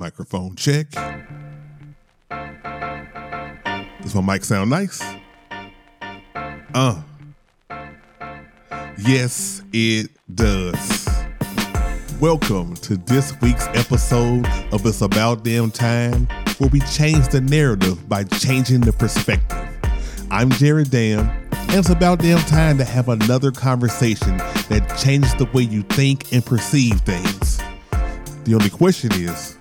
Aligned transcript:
Microphone 0.00 0.56
check. 0.56 0.90
Does 4.00 4.14
my 4.14 4.22
mic 4.22 4.44
sound 4.44 4.70
nice? 4.70 5.02
Uh. 6.72 7.02
Yes, 8.96 9.62
it 9.74 10.10
does. 10.34 11.06
Welcome 12.18 12.76
to 12.76 12.96
this 12.96 13.38
week's 13.42 13.66
episode 13.74 14.46
of 14.72 14.86
It's 14.86 15.02
About 15.02 15.44
Damn 15.44 15.70
Time, 15.70 16.26
where 16.56 16.70
we 16.70 16.80
change 16.80 17.28
the 17.28 17.42
narrative 17.42 18.08
by 18.08 18.24
changing 18.24 18.80
the 18.80 18.94
perspective. 18.94 19.58
I'm 20.30 20.48
Jared 20.52 20.90
Dam, 20.90 21.28
and 21.52 21.74
it's 21.74 21.90
about 21.90 22.20
damn 22.20 22.40
time 22.46 22.78
to 22.78 22.84
have 22.84 23.10
another 23.10 23.50
conversation 23.50 24.38
that 24.70 24.98
changes 24.98 25.34
the 25.34 25.44
way 25.52 25.64
you 25.64 25.82
think 25.82 26.32
and 26.32 26.42
perceive 26.42 27.02
things. 27.02 27.58
The 28.44 28.54
only 28.54 28.70
question 28.70 29.12
is, 29.12 29.58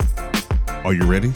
are 0.89 0.93
you 0.93 1.05
ready? 1.05 1.31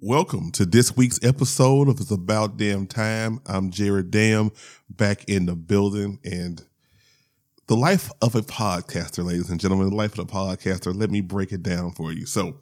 Welcome 0.00 0.52
to 0.52 0.64
this 0.64 0.96
week's 0.96 1.18
episode 1.24 1.88
of 1.88 1.98
It's 1.98 2.12
About 2.12 2.56
Damn 2.56 2.86
Time. 2.86 3.40
I'm 3.46 3.72
Jared 3.72 4.12
Dam 4.12 4.52
back 4.88 5.24
in 5.24 5.46
the 5.46 5.56
building 5.56 6.20
and 6.24 6.64
the 7.66 7.76
life 7.76 8.12
of 8.22 8.36
a 8.36 8.42
podcaster, 8.42 9.24
ladies 9.24 9.50
and 9.50 9.58
gentlemen, 9.58 9.90
the 9.90 9.96
life 9.96 10.16
of 10.16 10.20
a 10.20 10.24
podcaster. 10.26 10.96
Let 10.96 11.10
me 11.10 11.20
break 11.20 11.50
it 11.50 11.64
down 11.64 11.94
for 11.94 12.12
you. 12.12 12.26
So, 12.26 12.58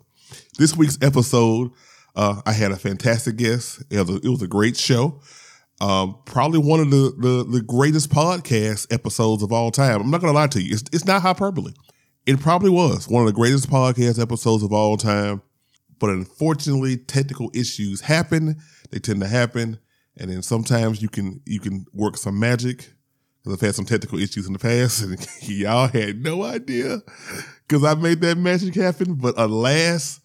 this 0.58 0.74
week's 0.74 0.96
episode, 1.02 1.72
uh, 2.18 2.42
I 2.44 2.52
had 2.52 2.72
a 2.72 2.76
fantastic 2.76 3.36
guest. 3.36 3.82
It 3.90 3.98
was 4.00 4.10
a, 4.10 4.16
it 4.16 4.28
was 4.28 4.42
a 4.42 4.48
great 4.48 4.76
show. 4.76 5.20
Um, 5.80 6.18
probably 6.24 6.58
one 6.58 6.80
of 6.80 6.90
the, 6.90 7.14
the, 7.16 7.44
the 7.44 7.62
greatest 7.62 8.10
podcast 8.10 8.92
episodes 8.92 9.44
of 9.44 9.52
all 9.52 9.70
time. 9.70 10.00
I'm 10.00 10.10
not 10.10 10.20
gonna 10.20 10.32
lie 10.32 10.48
to 10.48 10.60
you, 10.60 10.72
it's, 10.72 10.82
it's 10.92 11.04
not 11.04 11.22
hyperbole. 11.22 11.72
It 12.26 12.40
probably 12.40 12.70
was 12.70 13.08
one 13.08 13.22
of 13.22 13.28
the 13.28 13.32
greatest 13.32 13.70
podcast 13.70 14.20
episodes 14.20 14.64
of 14.64 14.72
all 14.72 14.96
time. 14.96 15.40
But 16.00 16.10
unfortunately, 16.10 16.96
technical 16.96 17.50
issues 17.54 18.00
happen. 18.00 18.56
They 18.90 18.98
tend 18.98 19.20
to 19.20 19.28
happen, 19.28 19.78
and 20.16 20.30
then 20.30 20.42
sometimes 20.42 21.00
you 21.00 21.08
can 21.08 21.40
you 21.46 21.60
can 21.60 21.86
work 21.92 22.16
some 22.16 22.38
magic. 22.38 22.92
Because 23.42 23.56
I've 23.56 23.66
had 23.66 23.74
some 23.76 23.84
technical 23.84 24.18
issues 24.18 24.46
in 24.46 24.52
the 24.52 24.58
past, 24.58 25.02
and 25.02 25.24
y'all 25.42 25.86
had 25.86 26.22
no 26.22 26.42
idea 26.42 26.98
because 27.66 27.84
I 27.84 27.94
made 27.94 28.20
that 28.22 28.38
magic 28.38 28.74
happen. 28.74 29.14
But 29.14 29.38
alas, 29.38 30.20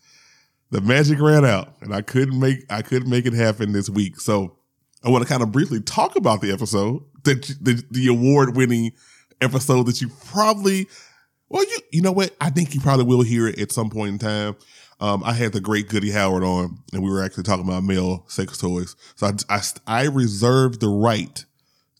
the 0.73 0.81
magic 0.81 1.21
ran 1.21 1.45
out, 1.45 1.75
and 1.81 1.93
I 1.93 2.02
couldn't 2.02 2.39
make 2.39 2.66
I 2.67 2.81
couldn't 2.81 3.09
make 3.09 3.27
it 3.27 3.33
happen 3.33 3.73
this 3.73 3.91
week. 3.91 4.19
So 4.19 4.57
I 5.03 5.09
want 5.09 5.23
to 5.23 5.29
kind 5.29 5.43
of 5.43 5.52
briefly 5.52 5.79
talk 5.79 6.16
about 6.16 6.41
the 6.41 6.52
episode, 6.52 7.03
the 7.23 7.35
the, 7.61 7.83
the 7.91 8.07
award 8.07 8.57
winning 8.57 8.91
episode 9.39 9.85
that 9.85 10.01
you 10.01 10.09
probably 10.25 10.88
well 11.47 11.63
you 11.63 11.77
you 11.91 12.01
know 12.01 12.11
what 12.11 12.35
I 12.41 12.49
think 12.49 12.73
you 12.73 12.81
probably 12.81 13.05
will 13.05 13.21
hear 13.21 13.47
it 13.47 13.59
at 13.59 13.71
some 13.71 13.91
point 13.91 14.13
in 14.13 14.17
time. 14.17 14.55
Um, 14.99 15.23
I 15.23 15.33
had 15.33 15.53
the 15.53 15.61
great 15.61 15.89
Goody 15.89 16.09
Howard 16.09 16.44
on, 16.44 16.79
and 16.91 17.03
we 17.03 17.09
were 17.11 17.23
actually 17.23 17.44
talking 17.44 17.67
about 17.67 17.83
male 17.83 18.25
sex 18.27 18.57
toys. 18.57 18.95
So 19.16 19.27
I, 19.27 19.33
I, 19.55 19.61
I 19.85 20.03
reserved 20.07 20.79
the 20.79 20.89
right 20.89 21.45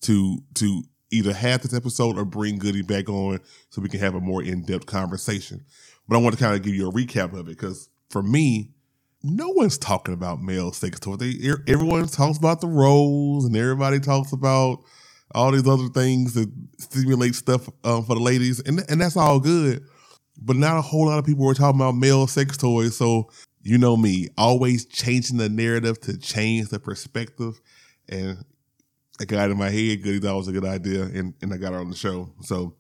to 0.02 0.40
to 0.56 0.84
either 1.12 1.34
have 1.34 1.62
this 1.62 1.76
episode 1.76 2.18
or 2.18 2.26
bring 2.26 2.58
Goody 2.58 2.82
back 2.82 3.08
on 3.08 3.40
so 3.70 3.84
we 3.84 3.90
can 3.90 4.00
have 4.00 4.16
a 4.16 4.20
more 4.20 4.42
in 4.42 4.66
depth 4.66 4.88
conversation. 4.88 5.64
But 6.08 6.18
I 6.18 6.22
want 6.22 6.36
to 6.36 6.44
kind 6.44 6.56
of 6.56 6.64
give 6.64 6.74
you 6.74 6.90
a 6.90 6.92
recap 6.92 7.34
of 7.34 7.42
it 7.42 7.46
because 7.46 7.88
for 8.14 8.24
me, 8.24 8.72
no 9.22 9.50
one's 9.50 9.78
talking 9.78 10.14
about 10.14 10.42
male 10.42 10.72
sex 10.72 11.00
toys. 11.00 11.18
They, 11.18 11.52
everyone 11.68 12.08
talks 12.08 12.38
about 12.38 12.62
the 12.62 12.68
roles, 12.68 13.46
and 13.46 13.56
everybody 13.58 14.00
talks 14.00 14.32
about 14.32 14.80
all 15.36 15.52
these 15.52 15.68
other 15.68 15.90
things 15.90 16.34
that 16.36 16.50
stimulate 16.78 17.36
stuff 17.36 17.68
um, 17.84 18.06
for 18.06 18.16
the 18.16 18.22
ladies, 18.22 18.62
and 18.62 18.90
and 18.90 19.02
that's 19.02 19.18
all 19.18 19.40
good 19.40 19.84
but 20.42 20.56
not 20.56 20.78
a 20.78 20.82
whole 20.82 21.06
lot 21.06 21.20
of 21.20 21.26
people 21.26 21.46
were 21.46 21.54
talking 21.54 21.80
about 21.80 21.96
male 21.96 22.28
sex 22.28 22.58
toys. 22.58 22.98
So 22.98 23.30
you 23.62 23.78
know 23.78 23.96
me, 23.96 24.30
always 24.38 24.86
changing 24.86 25.38
the 25.38 25.50
narrative 25.50 26.00
to 26.02 26.18
change 26.18 26.70
the 26.70 26.80
perspective. 26.80 27.60
And 28.10 28.44
I 29.20 29.26
got 29.26 29.52
in 29.52 29.58
my 29.58 29.70
head, 29.70 30.04
Goody 30.04 30.20
thought 30.20 30.36
was 30.36 30.48
a 30.48 30.52
good 30.52 30.66
idea, 30.66 31.04
and, 31.04 31.34
and 31.42 31.54
I 31.54 31.58
got 31.58 31.74
her 31.74 31.80
on 31.80 31.90
the 31.90 31.96
show. 31.96 32.34
So 32.42 32.76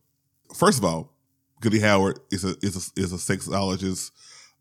first 0.53 0.79
of 0.79 0.85
all, 0.85 1.13
Goody 1.61 1.79
Howard 1.79 2.19
is 2.31 2.43
a 2.43 2.55
is 2.61 2.75
a, 2.75 2.99
is 2.99 3.13
a 3.13 3.17
sexologist, 3.17 4.11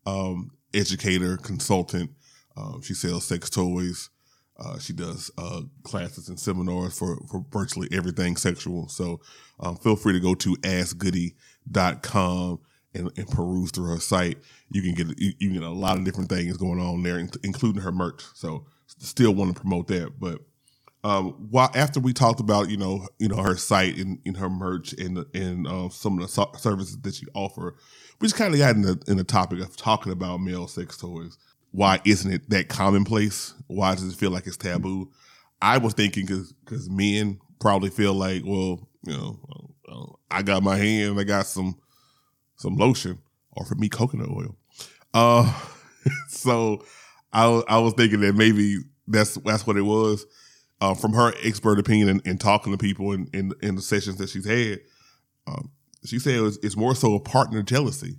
um, 0.05 0.51
educator, 0.73 1.37
consultant. 1.37 2.11
Um, 2.55 2.81
she 2.81 2.93
sells 2.93 3.25
sex 3.25 3.49
toys. 3.49 4.09
Uh, 4.57 4.77
she 4.77 4.93
does 4.93 5.31
uh, 5.37 5.61
classes 5.83 6.29
and 6.29 6.39
seminars 6.39 6.97
for, 6.97 7.17
for 7.29 7.43
virtually 7.51 7.87
everything 7.91 8.37
sexual. 8.37 8.87
So 8.87 9.19
um, 9.59 9.77
feel 9.77 9.95
free 9.95 10.13
to 10.13 10.19
go 10.19 10.35
to 10.35 10.55
askgoody.com 10.57 12.59
and, 12.93 13.11
and 13.17 13.27
peruse 13.27 13.71
through 13.71 13.89
her 13.89 13.99
site, 13.99 14.37
you 14.69 14.81
can 14.81 14.93
get 14.93 15.19
you, 15.19 15.33
you, 15.39 15.49
can 15.49 15.59
get 15.59 15.67
a 15.67 15.69
lot 15.69 15.97
of 15.97 16.03
different 16.03 16.29
things 16.29 16.57
going 16.57 16.79
on 16.79 17.01
there, 17.01 17.17
including 17.43 17.81
her 17.81 17.91
merch. 17.91 18.23
So 18.35 18.67
still 18.85 19.33
want 19.33 19.55
to 19.55 19.59
promote 19.59 19.87
that, 19.87 20.19
but 20.19 20.39
um, 21.03 21.31
while 21.49 21.69
after 21.75 21.99
we 21.99 22.13
talked 22.13 22.39
about 22.39 22.69
you 22.69 22.77
know 22.77 23.07
you 23.19 23.27
know 23.27 23.37
her 23.37 23.57
site 23.57 23.97
and, 23.97 24.19
in 24.25 24.35
her 24.35 24.49
merch 24.49 24.93
and 24.93 25.25
and 25.33 25.67
uh, 25.67 25.89
some 25.89 26.19
of 26.19 26.25
the 26.25 26.47
services 26.57 26.97
that 27.01 27.15
she 27.15 27.25
offer, 27.33 27.75
we 28.19 28.27
just 28.27 28.37
kind 28.37 28.53
of 28.53 28.59
got 28.59 28.75
in 28.75 28.83
the 28.83 29.01
in 29.07 29.17
the 29.17 29.23
topic 29.23 29.59
of 29.59 29.75
talking 29.75 30.11
about 30.11 30.37
male 30.37 30.67
sex 30.67 30.97
toys. 30.97 31.37
Why 31.71 31.99
isn't 32.05 32.31
it 32.31 32.49
that 32.51 32.69
commonplace? 32.69 33.53
Why 33.67 33.95
does 33.95 34.13
it 34.13 34.15
feel 34.15 34.31
like 34.31 34.47
it's 34.47 34.57
taboo? 34.57 35.11
I 35.61 35.77
was 35.77 35.93
thinking 35.93 36.25
because 36.25 36.53
because 36.65 36.89
men 36.89 37.39
probably 37.59 37.89
feel 37.89 38.13
like 38.13 38.43
well 38.45 38.87
you 39.03 39.13
know 39.13 39.39
uh, 39.91 40.13
I 40.31 40.41
got 40.41 40.63
my 40.63 40.77
hand, 40.77 41.19
I 41.19 41.23
got 41.23 41.47
some 41.47 41.75
some 42.55 42.77
lotion, 42.77 43.19
or 43.51 43.65
for 43.65 43.75
me, 43.75 43.89
coconut 43.89 44.29
oil. 44.29 44.55
Uh, 45.13 45.53
so 46.29 46.83
I, 47.31 47.45
I 47.67 47.79
was 47.79 47.93
thinking 47.93 48.21
that 48.21 48.35
maybe 48.35 48.77
that's 49.07 49.35
that's 49.35 49.67
what 49.67 49.77
it 49.77 49.81
was. 49.81 50.25
Uh, 50.83 50.93
from 50.93 51.13
her 51.13 51.33
expert 51.45 51.79
opinion 51.79 52.09
and, 52.09 52.21
and 52.25 52.41
talking 52.41 52.73
to 52.73 52.77
people 52.77 53.13
in, 53.13 53.29
in, 53.33 53.53
in 53.61 53.75
the 53.75 53.81
sessions 53.81 54.17
that 54.17 54.27
she's 54.27 54.45
had, 54.45 54.81
um, 55.47 55.71
she 56.03 56.19
said 56.19 56.35
it 56.35 56.41
was, 56.41 56.59
it's 56.61 56.75
more 56.75 56.93
so 56.93 57.15
a 57.15 57.21
partner 57.21 57.63
jealousy, 57.63 58.17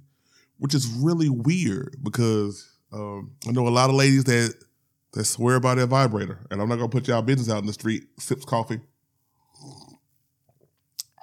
which 0.57 0.73
is 0.73 0.87
really 0.87 1.29
weird 1.29 1.95
because 2.03 2.75
um, 2.91 3.33
I 3.47 3.53
know 3.53 3.69
a 3.69 3.71
lot 3.71 3.91
of 3.91 3.97
ladies 3.97 4.25
that 4.25 4.55
that 5.13 5.27
swear 5.27 5.61
by 5.61 5.75
their 5.75 5.85
vibrator, 5.87 6.39
and 6.51 6.63
I'm 6.63 6.71
not 6.71 6.77
gonna 6.77 6.89
put 6.89 7.07
y'all 7.07 7.21
business 7.21 7.51
out 7.51 7.59
in 7.59 7.67
the 7.67 7.73
street. 7.75 8.05
Sips 8.19 8.47
coffee. 8.47 8.81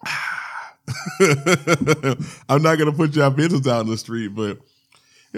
I'm 2.49 2.61
not 2.61 2.77
gonna 2.77 2.93
put 2.93 3.15
y'all 3.15 3.31
business 3.31 3.65
out 3.65 3.81
in 3.81 3.87
the 3.87 3.97
street, 3.97 4.35
but 4.35 4.59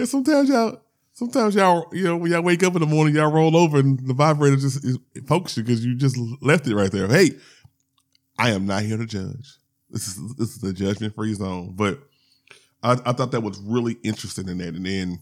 sometimes 0.06 0.50
y'all, 0.50 0.82
sometimes 1.14 1.54
y'all, 1.54 1.86
you 1.92 2.04
know, 2.04 2.16
when 2.16 2.30
y'all 2.30 2.42
wake 2.42 2.62
up 2.62 2.74
in 2.74 2.80
the 2.80 2.86
morning, 2.86 3.14
y'all 3.14 3.32
roll 3.32 3.56
over 3.56 3.78
and 3.78 3.98
the 4.06 4.14
vibrator 4.14 4.56
just 4.56 4.84
is, 4.84 4.98
pokes 5.26 5.56
you 5.56 5.62
because 5.62 5.84
you 5.84 5.96
just 5.96 6.18
left 6.42 6.66
it 6.66 6.74
right 6.74 6.92
there. 6.92 7.08
Hey, 7.08 7.30
I 8.38 8.50
am 8.50 8.66
not 8.66 8.82
here 8.82 8.98
to 8.98 9.06
judge. 9.06 9.58
This 9.90 10.08
is 10.08 10.34
this 10.34 10.56
is 10.56 10.62
a 10.64 10.72
judgment 10.72 11.14
free 11.14 11.34
zone, 11.34 11.72
but 11.74 12.00
I, 12.82 12.92
I 13.06 13.12
thought 13.12 13.30
that 13.30 13.42
was 13.42 13.58
really 13.60 13.96
interesting 14.02 14.48
in 14.48 14.58
that, 14.58 14.74
and 14.74 14.84
then 14.84 15.20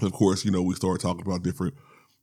of 0.00 0.12
course, 0.12 0.44
you 0.44 0.50
know, 0.50 0.62
we 0.62 0.74
started 0.74 1.02
talking 1.02 1.26
about 1.26 1.42
different 1.42 1.74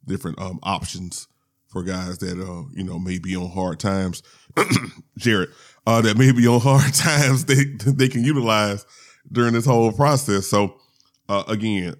different 0.05 0.39
um, 0.39 0.59
options 0.63 1.27
for 1.67 1.83
guys 1.83 2.19
that 2.19 2.39
uh, 2.39 2.69
you 2.73 2.83
know 2.83 2.97
may 2.97 3.19
be 3.19 3.35
on 3.35 3.49
hard 3.49 3.79
times. 3.79 4.23
Jared, 5.17 5.49
uh, 5.85 6.01
that 6.01 6.17
may 6.17 6.31
be 6.31 6.47
on 6.47 6.61
hard 6.61 6.93
times 6.93 7.45
they 7.45 7.65
they 7.85 8.07
can 8.07 8.23
utilize 8.23 8.85
during 9.29 9.53
this 9.53 9.65
whole 9.65 9.91
process. 9.91 10.47
So 10.47 10.79
uh, 11.27 11.43
again, 11.49 11.95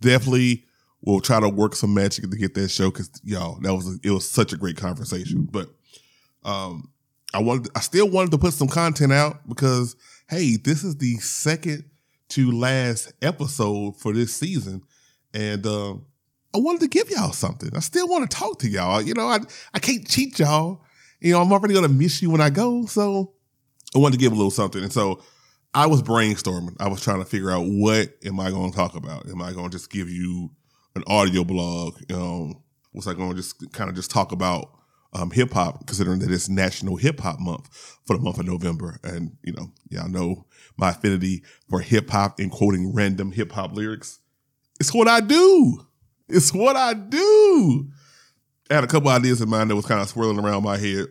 definitely 0.00 0.64
we'll 1.02 1.20
try 1.20 1.40
to 1.40 1.48
work 1.48 1.74
some 1.74 1.94
magic 1.94 2.30
to 2.30 2.36
get 2.36 2.54
that 2.54 2.70
show 2.70 2.90
because 2.90 3.10
y'all 3.22 3.58
that 3.60 3.74
was 3.74 3.88
a, 3.88 3.98
it 4.02 4.10
was 4.10 4.28
such 4.28 4.52
a 4.52 4.56
great 4.56 4.76
conversation. 4.76 5.48
But 5.50 5.68
um, 6.44 6.90
I 7.34 7.40
wanted 7.40 7.70
I 7.74 7.80
still 7.80 8.08
wanted 8.08 8.30
to 8.32 8.38
put 8.38 8.54
some 8.54 8.68
content 8.68 9.12
out 9.12 9.48
because 9.48 9.96
hey, 10.28 10.56
this 10.56 10.84
is 10.84 10.96
the 10.96 11.16
second 11.16 11.84
to 12.30 12.50
last 12.50 13.12
episode 13.22 13.96
for 13.96 14.12
this 14.12 14.34
season, 14.34 14.82
and 15.32 15.66
uh, 15.66 15.92
I 16.54 16.58
wanted 16.58 16.80
to 16.82 16.88
give 16.88 17.10
y'all 17.10 17.32
something. 17.32 17.70
I 17.74 17.80
still 17.80 18.08
want 18.08 18.30
to 18.30 18.36
talk 18.36 18.58
to 18.60 18.68
y'all. 18.68 19.00
You 19.00 19.14
know, 19.14 19.26
I 19.26 19.38
I 19.74 19.78
can't 19.78 20.06
cheat 20.08 20.38
y'all 20.38 20.82
you 21.20 21.32
know, 21.32 21.42
I'm 21.42 21.52
already 21.52 21.74
gonna 21.74 21.88
miss 21.88 22.22
you 22.22 22.30
when 22.30 22.40
I 22.40 22.50
go. 22.50 22.86
So 22.86 23.32
I 23.94 23.98
wanted 23.98 24.18
to 24.18 24.20
give 24.20 24.32
a 24.32 24.36
little 24.36 24.50
something. 24.50 24.82
And 24.82 24.92
so 24.92 25.22
I 25.74 25.86
was 25.86 26.02
brainstorming. 26.02 26.76
I 26.80 26.88
was 26.88 27.00
trying 27.00 27.18
to 27.18 27.24
figure 27.24 27.50
out 27.50 27.64
what 27.66 28.10
am 28.24 28.40
I 28.40 28.50
gonna 28.50 28.72
talk 28.72 28.96
about? 28.96 29.28
Am 29.28 29.42
I 29.42 29.52
gonna 29.52 29.68
just 29.68 29.90
give 29.90 30.08
you 30.08 30.50
an 30.94 31.04
audio 31.06 31.44
blog? 31.44 31.98
You 32.08 32.16
know, 32.16 32.62
was 32.92 33.06
I 33.06 33.14
gonna 33.14 33.34
just 33.34 33.72
kind 33.72 33.90
of 33.90 33.96
just 33.96 34.10
talk 34.10 34.32
about 34.32 34.70
um, 35.12 35.30
hip 35.30 35.52
hop, 35.52 35.86
considering 35.86 36.18
that 36.20 36.30
it's 36.30 36.48
National 36.48 36.96
Hip 36.96 37.20
Hop 37.20 37.40
Month 37.40 37.68
for 38.04 38.16
the 38.16 38.22
month 38.22 38.38
of 38.38 38.46
November. 38.46 38.98
And, 39.02 39.36
you 39.42 39.52
know, 39.52 39.72
y'all 39.88 40.08
know 40.08 40.46
my 40.76 40.90
affinity 40.90 41.42
for 41.68 41.80
hip 41.80 42.10
hop 42.10 42.38
and 42.38 42.50
quoting 42.50 42.92
random 42.92 43.32
hip 43.32 43.52
hop 43.52 43.74
lyrics. 43.74 44.20
It's 44.80 44.94
what 44.94 45.08
I 45.08 45.20
do. 45.20 45.86
It's 46.28 46.52
what 46.52 46.76
I 46.76 46.94
do. 46.94 47.88
I 48.70 48.74
had 48.74 48.84
a 48.84 48.88
couple 48.88 49.08
ideas 49.08 49.40
in 49.40 49.48
mind 49.48 49.70
that 49.70 49.76
was 49.76 49.86
kind 49.86 50.00
of 50.00 50.08
swirling 50.08 50.38
around 50.38 50.62
my 50.62 50.76
head. 50.76 51.06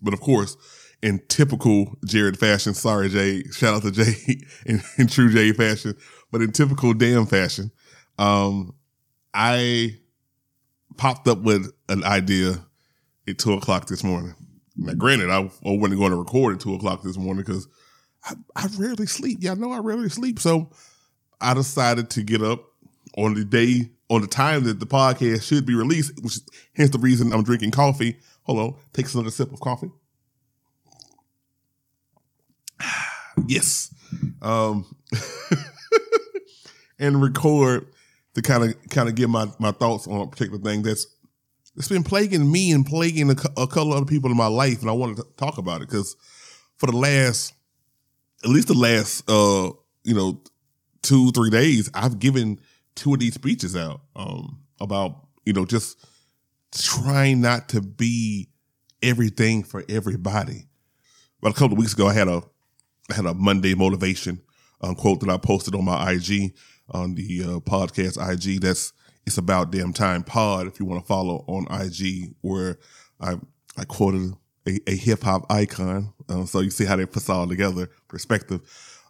But 0.00 0.14
of 0.14 0.20
course, 0.20 0.56
in 1.04 1.20
typical 1.28 1.98
Jared 2.06 2.38
fashion, 2.38 2.72
sorry, 2.72 3.10
Jay, 3.10 3.42
shout 3.52 3.74
out 3.74 3.82
to 3.82 3.90
Jay 3.90 4.40
in, 4.66 4.80
in 4.96 5.06
true 5.06 5.30
Jay 5.30 5.52
fashion, 5.52 5.94
but 6.32 6.40
in 6.40 6.50
typical 6.50 6.94
damn 6.94 7.26
fashion, 7.26 7.70
um, 8.18 8.74
I 9.34 9.98
popped 10.96 11.28
up 11.28 11.42
with 11.42 11.70
an 11.90 12.04
idea 12.04 12.64
at 13.28 13.38
two 13.38 13.52
o'clock 13.52 13.86
this 13.86 14.02
morning. 14.02 14.34
Now, 14.76 14.94
granted, 14.94 15.28
I, 15.28 15.40
I 15.40 15.76
wasn't 15.76 16.00
going 16.00 16.12
to 16.12 16.16
record 16.16 16.54
at 16.54 16.60
two 16.60 16.74
o'clock 16.74 17.02
this 17.02 17.18
morning 17.18 17.44
because 17.44 17.68
I, 18.24 18.32
I 18.56 18.68
rarely 18.78 19.06
sleep. 19.06 19.42
Y'all 19.42 19.56
know 19.56 19.72
I 19.72 19.80
rarely 19.80 20.08
sleep. 20.08 20.38
So 20.38 20.70
I 21.38 21.52
decided 21.52 22.08
to 22.10 22.22
get 22.22 22.40
up 22.40 22.64
on 23.18 23.34
the 23.34 23.44
day, 23.44 23.90
on 24.08 24.22
the 24.22 24.26
time 24.26 24.64
that 24.64 24.80
the 24.80 24.86
podcast 24.86 25.42
should 25.42 25.66
be 25.66 25.74
released, 25.74 26.16
which 26.22 26.36
is 26.36 26.46
hence 26.74 26.90
the 26.90 26.98
reason 26.98 27.30
I'm 27.30 27.44
drinking 27.44 27.72
coffee. 27.72 28.16
Hold 28.44 28.58
on, 28.58 28.74
takes 28.94 29.12
another 29.12 29.30
sip 29.30 29.52
of 29.52 29.60
coffee. 29.60 29.90
yes. 33.48 33.94
Um, 34.42 34.86
and 36.98 37.20
record 37.20 37.86
to 38.34 38.42
kind 38.42 38.64
of 38.64 38.88
kind 38.90 39.08
of 39.08 39.14
get 39.14 39.28
my 39.28 39.46
my 39.58 39.72
thoughts 39.72 40.06
on 40.06 40.20
a 40.20 40.26
particular 40.26 40.58
thing 40.58 40.82
that's 40.82 41.06
it's 41.76 41.88
been 41.88 42.04
plaguing 42.04 42.50
me 42.50 42.70
and 42.70 42.86
plaguing 42.86 43.30
a, 43.30 43.36
a 43.60 43.66
couple 43.66 43.92
other 43.92 44.06
people 44.06 44.30
in 44.30 44.36
my 44.36 44.46
life, 44.46 44.80
and 44.80 44.88
I 44.88 44.92
wanted 44.92 45.16
to 45.16 45.26
talk 45.36 45.58
about 45.58 45.82
it 45.82 45.88
because 45.88 46.16
for 46.76 46.86
the 46.86 46.96
last, 46.96 47.52
at 48.44 48.50
least 48.50 48.68
the 48.68 48.74
last, 48.74 49.28
uh, 49.28 49.70
you 50.04 50.14
know, 50.14 50.40
two 51.02 51.32
three 51.32 51.50
days, 51.50 51.90
I've 51.94 52.18
given 52.18 52.60
two 52.94 53.14
of 53.14 53.20
these 53.20 53.34
speeches 53.34 53.74
out 53.74 54.02
um, 54.14 54.60
about 54.80 55.26
you 55.44 55.52
know 55.52 55.64
just 55.64 55.98
trying 56.72 57.40
not 57.40 57.68
to 57.70 57.80
be 57.80 58.48
everything 59.02 59.62
for 59.64 59.84
everybody. 59.88 60.66
But 61.40 61.50
a 61.50 61.54
couple 61.54 61.72
of 61.72 61.78
weeks 61.78 61.92
ago, 61.92 62.06
I 62.06 62.14
had 62.14 62.28
a 62.28 62.42
I 63.10 63.14
had 63.14 63.26
a 63.26 63.34
Monday 63.34 63.74
motivation 63.74 64.40
um, 64.80 64.94
quote 64.94 65.20
that 65.20 65.30
I 65.30 65.36
posted 65.36 65.74
on 65.74 65.84
my 65.84 66.12
IG 66.12 66.54
on 66.90 67.14
the 67.14 67.42
uh, 67.42 67.60
podcast 67.60 68.18
IG. 68.18 68.60
That's 68.60 68.92
it's 69.26 69.38
about 69.38 69.70
damn 69.70 69.92
time 69.92 70.22
pod. 70.22 70.66
If 70.66 70.78
you 70.78 70.86
want 70.86 71.02
to 71.02 71.06
follow 71.06 71.44
on 71.48 71.66
IG, 71.70 72.34
where 72.42 72.78
I 73.20 73.36
I 73.76 73.84
quoted 73.84 74.34
a, 74.66 74.80
a 74.86 74.96
hip 74.96 75.22
hop 75.22 75.50
icon, 75.50 76.12
um, 76.28 76.46
so 76.46 76.60
you 76.60 76.70
see 76.70 76.84
how 76.84 76.96
they 76.96 77.06
put 77.06 77.28
all 77.30 77.46
together 77.46 77.90
perspective. 78.08 78.60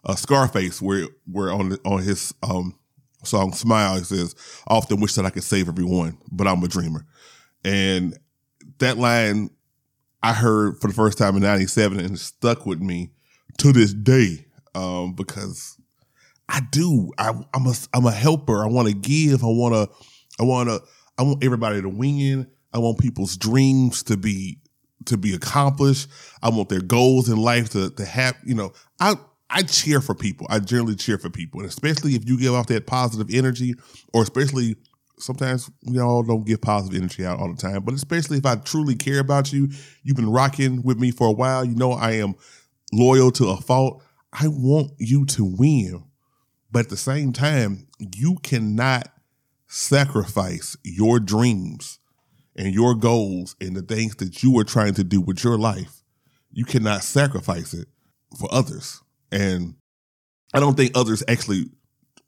Uh, 0.03 0.15
Scarface, 0.15 0.81
where 0.81 1.07
where 1.29 1.51
on 1.51 1.77
on 1.85 2.01
his 2.01 2.33
um, 2.43 2.77
song 3.23 3.53
"Smile," 3.53 3.97
he 3.97 4.03
says, 4.03 4.35
"I 4.67 4.75
often 4.75 4.99
wish 4.99 5.13
that 5.15 5.25
I 5.25 5.29
could 5.29 5.43
save 5.43 5.67
everyone, 5.67 6.17
but 6.31 6.47
I'm 6.47 6.63
a 6.63 6.67
dreamer," 6.67 7.05
and 7.63 8.17
that 8.79 8.97
line 8.97 9.49
I 10.23 10.33
heard 10.33 10.79
for 10.79 10.87
the 10.87 10.93
first 10.93 11.17
time 11.17 11.35
in 11.35 11.41
'97 11.41 11.99
and 11.99 12.15
it 12.15 12.19
stuck 12.19 12.65
with 12.65 12.79
me 12.79 13.11
to 13.59 13.71
this 13.71 13.93
day 13.93 14.45
um, 14.73 15.13
because 15.13 15.77
I 16.49 16.61
do. 16.71 17.11
I, 17.17 17.29
I'm 17.53 17.65
a 17.65 17.73
I'm 17.93 18.05
a 18.05 18.11
helper. 18.11 18.63
I 18.63 18.67
want 18.67 18.87
to 18.87 18.93
give. 18.93 19.43
I 19.43 19.47
want 19.47 19.73
to. 19.73 19.95
I 20.39 20.43
want 20.43 20.69
to. 20.69 20.81
I 21.17 21.23
want 21.23 21.43
everybody 21.43 21.81
to 21.81 21.89
win. 21.89 22.47
I 22.73 22.79
want 22.79 22.99
people's 22.99 23.37
dreams 23.37 24.03
to 24.03 24.17
be 24.17 24.59
to 25.05 25.17
be 25.17 25.33
accomplished. 25.33 26.09
I 26.41 26.49
want 26.49 26.69
their 26.69 26.81
goals 26.81 27.29
in 27.29 27.37
life 27.37 27.69
to 27.71 27.89
to 27.91 28.05
have. 28.05 28.35
You 28.45 28.55
know, 28.55 28.73
I 28.99 29.15
I 29.49 29.63
cheer 29.63 30.01
for 30.01 30.13
people. 30.13 30.45
I 30.49 30.59
generally 30.59 30.95
cheer 30.95 31.17
for 31.17 31.29
people, 31.29 31.61
and 31.61 31.69
especially 31.69 32.15
if 32.15 32.27
you 32.27 32.37
give 32.37 32.53
off 32.53 32.67
that 32.67 32.85
positive 32.85 33.33
energy, 33.33 33.73
or 34.13 34.23
especially 34.23 34.75
sometimes 35.17 35.69
we 35.83 35.99
all 35.99 36.23
don't 36.23 36.45
give 36.45 36.61
positive 36.61 36.99
energy 36.99 37.25
out 37.25 37.39
all 37.39 37.49
the 37.49 37.59
time. 37.59 37.83
But 37.83 37.93
especially 37.93 38.37
if 38.37 38.45
I 38.45 38.55
truly 38.55 38.95
care 38.95 39.19
about 39.19 39.53
you, 39.53 39.69
you've 40.03 40.17
been 40.17 40.29
rocking 40.29 40.81
with 40.83 40.99
me 40.99 41.11
for 41.11 41.27
a 41.27 41.31
while. 41.31 41.63
You 41.63 41.75
know, 41.75 41.93
I 41.93 42.13
am 42.13 42.35
loyal 42.93 43.31
to 43.31 43.49
a 43.49 43.57
fault. 43.57 44.03
I 44.33 44.47
want 44.47 44.91
you 44.97 45.25
to 45.25 45.45
win. 45.45 46.03
But 46.71 46.85
at 46.85 46.89
the 46.89 46.97
same 46.97 47.31
time, 47.31 47.87
you 47.99 48.35
cannot 48.43 49.07
sacrifice 49.67 50.75
your 50.83 51.19
dreams 51.19 51.99
and 52.55 52.73
your 52.73 52.95
goals 52.95 53.55
and 53.61 53.75
the 53.75 53.81
things 53.81 54.15
that 54.17 54.43
you 54.43 54.57
are 54.59 54.63
trying 54.63 54.93
to 54.95 55.03
do 55.03 55.21
with 55.21 55.43
your 55.43 55.57
life. 55.57 56.01
You 56.51 56.65
cannot 56.65 57.03
sacrifice 57.03 57.73
it 57.73 57.87
for 58.37 58.53
others. 58.53 59.01
And 59.31 59.75
I 60.53 60.59
don't 60.59 60.75
think 60.75 60.91
others 60.95 61.23
actually, 61.27 61.65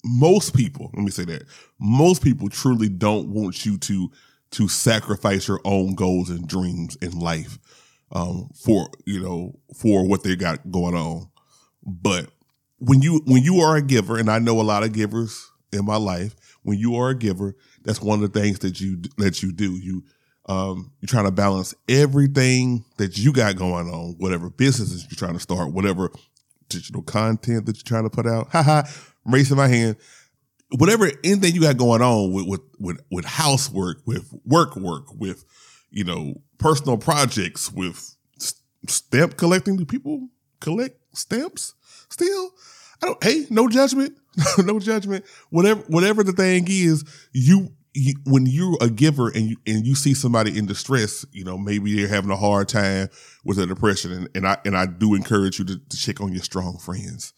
most 0.04 0.56
people, 0.56 0.92
let 0.94 1.04
me 1.04 1.12
say 1.12 1.26
that, 1.26 1.44
most 1.80 2.24
people 2.24 2.50
truly 2.50 2.90
don't 2.90 3.30
want 3.30 3.66
you 3.66 3.78
to 3.80 4.12
to 4.50 4.70
sacrifice 4.70 5.50
your 5.50 5.60
own 5.66 5.94
goals 5.94 6.30
and 6.30 6.48
dreams 6.48 6.96
in 7.02 7.12
life 7.20 7.60
um, 8.12 8.50
for 8.64 8.90
you 9.06 9.22
know 9.22 9.60
for 9.76 10.08
what 10.08 10.24
they 10.24 10.36
got 10.36 10.72
going 10.72 10.96
on. 10.96 11.30
But 11.84 12.30
when 12.80 13.02
you 13.02 13.22
when 13.26 13.44
you 13.44 13.60
are 13.60 13.76
a 13.76 13.82
giver, 13.82 14.18
and 14.18 14.30
I 14.30 14.40
know 14.40 14.60
a 14.60 14.64
lot 14.64 14.84
of 14.84 14.94
givers 14.94 15.52
in 15.72 15.86
my 15.86 15.98
life, 15.98 16.36
when 16.64 16.78
you 16.78 16.96
are 16.96 17.10
a 17.10 17.16
giver, 17.16 17.56
that's 17.84 18.02
one 18.02 18.22
of 18.24 18.32
the 18.32 18.40
things 18.40 18.60
that 18.60 18.80
you 18.80 19.02
that 19.18 19.42
you 19.42 19.52
do. 19.52 19.74
You 19.74 20.04
um, 20.48 20.92
you're 21.02 21.08
trying 21.08 21.26
to 21.26 21.32
balance 21.32 21.74
everything 21.90 22.86
that 22.98 23.18
you 23.18 23.34
got 23.34 23.56
going 23.56 23.88
on, 23.90 24.16
whatever 24.18 24.50
businesses 24.50 25.04
you're 25.04 25.18
trying 25.18 25.34
to 25.34 25.40
start, 25.40 25.74
whatever 25.74 26.12
digital 26.70 27.02
content 27.02 27.66
that 27.66 27.78
you're 27.78 27.84
trying 27.84 28.04
to 28.04 28.10
put 28.10 28.26
out. 28.26 28.50
Haha, 28.52 28.84
raising 29.26 29.58
my 29.58 29.68
hand. 29.68 29.98
Whatever 30.78 31.10
anything 31.24 31.54
you 31.54 31.62
got 31.62 31.78
going 31.78 32.02
on 32.02 32.34
with 32.34 32.46
with 32.46 32.62
with, 32.80 33.00
with 33.10 33.26
housework, 33.26 34.02
with 34.06 34.34
work 34.46 34.76
work, 34.76 35.14
with 35.14 35.46
you 35.90 36.04
know 36.04 36.42
personal 36.58 36.98
projects, 36.98 37.72
with 37.72 38.16
stamp 38.88 39.38
collecting. 39.38 39.78
Do 39.78 39.86
people 39.86 40.30
collect 40.60 41.00
stamps? 41.14 41.74
still, 42.10 42.52
I 43.02 43.08
don't. 43.08 43.24
Hey, 43.24 43.46
no 43.50 43.68
judgment, 43.68 44.18
no 44.58 44.80
judgment. 44.80 45.26
Whatever, 45.50 45.82
whatever 45.88 46.24
the 46.24 46.32
thing 46.32 46.66
is, 46.68 47.04
you, 47.34 47.70
you 47.94 48.14
when 48.26 48.46
you're 48.46 48.78
a 48.82 48.90
giver 48.90 49.30
and 49.30 49.50
you 49.50 49.58
and 49.66 49.86
you 49.86 49.96
see 49.96 50.14
somebody 50.14 50.58
in 50.58 50.66
distress, 50.66 51.26
you 51.32 51.44
know 51.44 51.58
maybe 51.58 51.96
they're 51.96 52.08
having 52.08 52.32
a 52.32 52.38
hard 52.38 52.70
time 52.70 53.10
with 53.44 53.60
a 53.60 53.66
depression, 53.66 54.12
and, 54.12 54.30
and 54.36 54.48
I 54.48 54.58
and 54.66 54.78
I 54.78 54.86
do 54.86 55.16
encourage 55.16 55.60
you 55.60 55.66
to, 55.66 55.78
to 55.78 55.98
check 55.98 56.22
on 56.22 56.34
your 56.34 56.44
strong 56.44 56.78
friends 56.78 57.34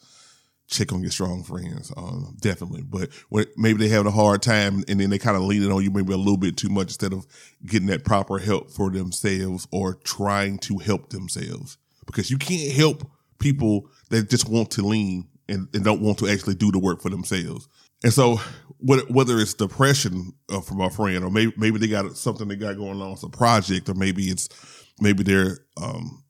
check 0.69 0.93
on 0.93 1.01
your 1.01 1.11
strong 1.11 1.43
friends, 1.43 1.91
um, 1.97 2.37
definitely. 2.39 2.83
But 2.83 3.09
when 3.29 3.45
maybe 3.57 3.79
they 3.79 3.89
have 3.89 4.05
a 4.05 4.11
hard 4.11 4.41
time 4.41 4.83
and 4.87 4.99
then 4.99 5.09
they 5.09 5.17
kind 5.17 5.35
of 5.35 5.43
leaning 5.43 5.71
on 5.71 5.83
you 5.83 5.91
maybe 5.91 6.13
a 6.13 6.17
little 6.17 6.37
bit 6.37 6.57
too 6.57 6.69
much 6.69 6.87
instead 6.87 7.11
of 7.11 7.25
getting 7.65 7.87
that 7.87 8.05
proper 8.05 8.37
help 8.37 8.69
for 8.69 8.89
themselves 8.89 9.67
or 9.71 9.95
trying 9.95 10.59
to 10.59 10.77
help 10.77 11.09
themselves. 11.09 11.77
Because 12.05 12.29
you 12.29 12.37
can't 12.37 12.71
help 12.71 13.09
people 13.39 13.89
that 14.09 14.29
just 14.29 14.47
want 14.47 14.71
to 14.71 14.81
lean 14.83 15.27
and, 15.47 15.67
and 15.73 15.83
don't 15.83 16.01
want 16.01 16.19
to 16.19 16.27
actually 16.27 16.55
do 16.55 16.71
the 16.71 16.79
work 16.79 17.01
for 17.01 17.09
themselves. 17.09 17.67
And 18.03 18.13
so, 18.13 18.39
whether 18.79 19.39
it's 19.39 19.53
depression 19.53 20.31
uh, 20.49 20.61
from 20.61 20.79
a 20.79 20.89
friend, 20.89 21.23
or 21.25 21.29
maybe 21.29 21.51
maybe 21.57 21.79
they 21.79 21.87
got 21.87 22.15
something 22.15 22.47
they 22.47 22.55
got 22.55 22.77
going 22.77 23.01
on, 23.01 23.11
it's 23.11 23.23
a 23.23 23.29
project, 23.29 23.89
or 23.89 23.93
maybe 23.93 24.25
it's 24.25 24.47
maybe 25.01 25.23
they're 25.23 25.57
um, 25.81 26.23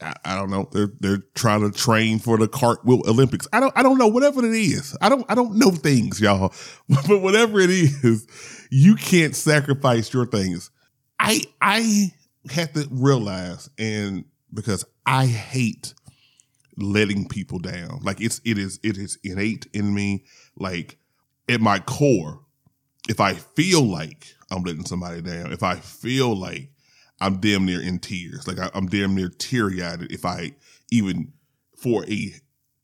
I, 0.00 0.14
I, 0.24 0.34
don't 0.34 0.50
know, 0.50 0.68
they're 0.72 0.92
they're 1.00 1.22
trying 1.34 1.62
to 1.62 1.76
train 1.76 2.18
for 2.18 2.36
the 2.36 2.48
cartwheel 2.48 3.02
Olympics. 3.08 3.48
I 3.52 3.60
don't 3.60 3.72
I 3.76 3.82
don't 3.82 3.98
know 3.98 4.08
whatever 4.08 4.44
it 4.44 4.52
is. 4.52 4.96
I 5.00 5.08
don't 5.08 5.24
I 5.28 5.34
don't 5.34 5.56
know 5.56 5.70
things, 5.70 6.20
y'all. 6.20 6.52
but 6.88 7.22
whatever 7.22 7.60
it 7.60 7.70
is, 7.70 8.26
you 8.70 8.96
can't 8.96 9.34
sacrifice 9.34 10.12
your 10.12 10.26
things. 10.26 10.70
I 11.18 11.42
I 11.60 12.12
have 12.50 12.72
to 12.74 12.86
realize, 12.90 13.70
and 13.78 14.24
because 14.52 14.84
I 15.06 15.26
hate 15.26 15.94
letting 16.76 17.26
people 17.28 17.58
down. 17.58 18.00
Like 18.02 18.20
it's 18.20 18.40
it 18.44 18.58
is 18.58 18.78
it 18.82 18.96
is 18.96 19.18
innate 19.24 19.66
in 19.72 19.94
me. 19.94 20.24
Like 20.56 20.98
at 21.48 21.60
my 21.60 21.78
core, 21.78 22.40
if 23.08 23.20
I 23.20 23.34
feel 23.34 23.82
like 23.82 24.34
I'm 24.50 24.62
letting 24.62 24.84
somebody 24.84 25.22
down, 25.22 25.52
if 25.52 25.62
I 25.62 25.76
feel 25.76 26.36
like 26.36 26.70
I'm 27.20 27.38
damn 27.38 27.64
near 27.64 27.80
in 27.80 27.98
tears, 27.98 28.46
like 28.46 28.58
I, 28.58 28.70
am 28.76 28.86
damn 28.86 29.14
near 29.14 29.28
teary 29.28 29.82
eyed, 29.82 30.02
if 30.10 30.24
I 30.24 30.52
even 30.90 31.32
for 31.76 32.04
a 32.04 32.34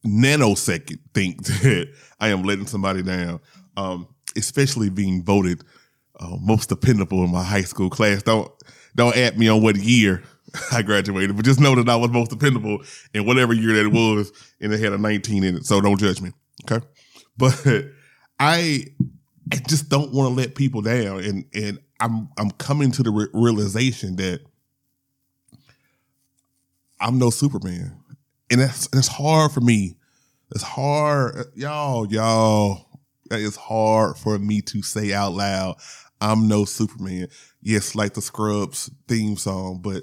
nanosecond 0.06 0.98
think 1.14 1.44
that 1.62 1.92
I 2.20 2.28
am 2.28 2.42
letting 2.42 2.66
somebody 2.66 3.02
down, 3.02 3.40
um, 3.76 4.08
especially 4.36 4.90
being 4.90 5.22
voted 5.22 5.62
uh, 6.20 6.36
most 6.40 6.68
dependable 6.68 7.24
in 7.24 7.32
my 7.32 7.42
high 7.42 7.62
school 7.62 7.90
class. 7.90 8.22
Don't 8.22 8.50
don't 8.94 9.16
at 9.16 9.38
me 9.38 9.48
on 9.48 9.62
what 9.62 9.76
year 9.76 10.22
I 10.72 10.82
graduated, 10.82 11.36
but 11.36 11.44
just 11.44 11.60
know 11.60 11.74
that 11.74 11.88
I 11.88 11.96
was 11.96 12.10
most 12.10 12.30
dependable 12.30 12.82
in 13.14 13.26
whatever 13.26 13.52
year 13.52 13.74
that 13.74 13.86
it 13.86 13.92
was, 13.92 14.32
and 14.60 14.72
it 14.72 14.80
had 14.80 14.92
a 14.92 14.98
19 14.98 15.44
in 15.44 15.56
it. 15.56 15.66
So 15.66 15.80
don't 15.80 15.98
judge 15.98 16.20
me, 16.20 16.32
okay? 16.64 16.84
But 17.36 17.64
I, 18.38 18.84
I 19.50 19.56
just 19.68 19.88
don't 19.88 20.12
want 20.12 20.28
to 20.28 20.34
let 20.34 20.54
people 20.54 20.82
down, 20.82 21.20
and 21.20 21.44
and 21.54 21.78
I'm 22.02 22.28
I'm 22.36 22.50
coming 22.50 22.90
to 22.92 23.02
the 23.04 23.12
re- 23.12 23.28
realization 23.32 24.16
that 24.16 24.40
I'm 27.00 27.18
no 27.18 27.30
Superman, 27.30 27.96
and 28.50 28.60
that's 28.60 28.88
that's 28.88 29.06
hard 29.06 29.52
for 29.52 29.60
me. 29.60 29.96
It's 30.50 30.64
hard, 30.64 31.46
y'all, 31.54 32.12
y'all. 32.12 32.88
Is 33.30 33.56
hard 33.56 34.18
for 34.18 34.38
me 34.38 34.60
to 34.62 34.82
say 34.82 35.14
out 35.14 35.32
loud. 35.32 35.76
I'm 36.20 36.48
no 36.48 36.66
Superman. 36.66 37.28
Yes, 37.62 37.94
like 37.94 38.12
the 38.12 38.20
Scrubs 38.20 38.90
theme 39.08 39.36
song, 39.36 39.80
but 39.80 40.02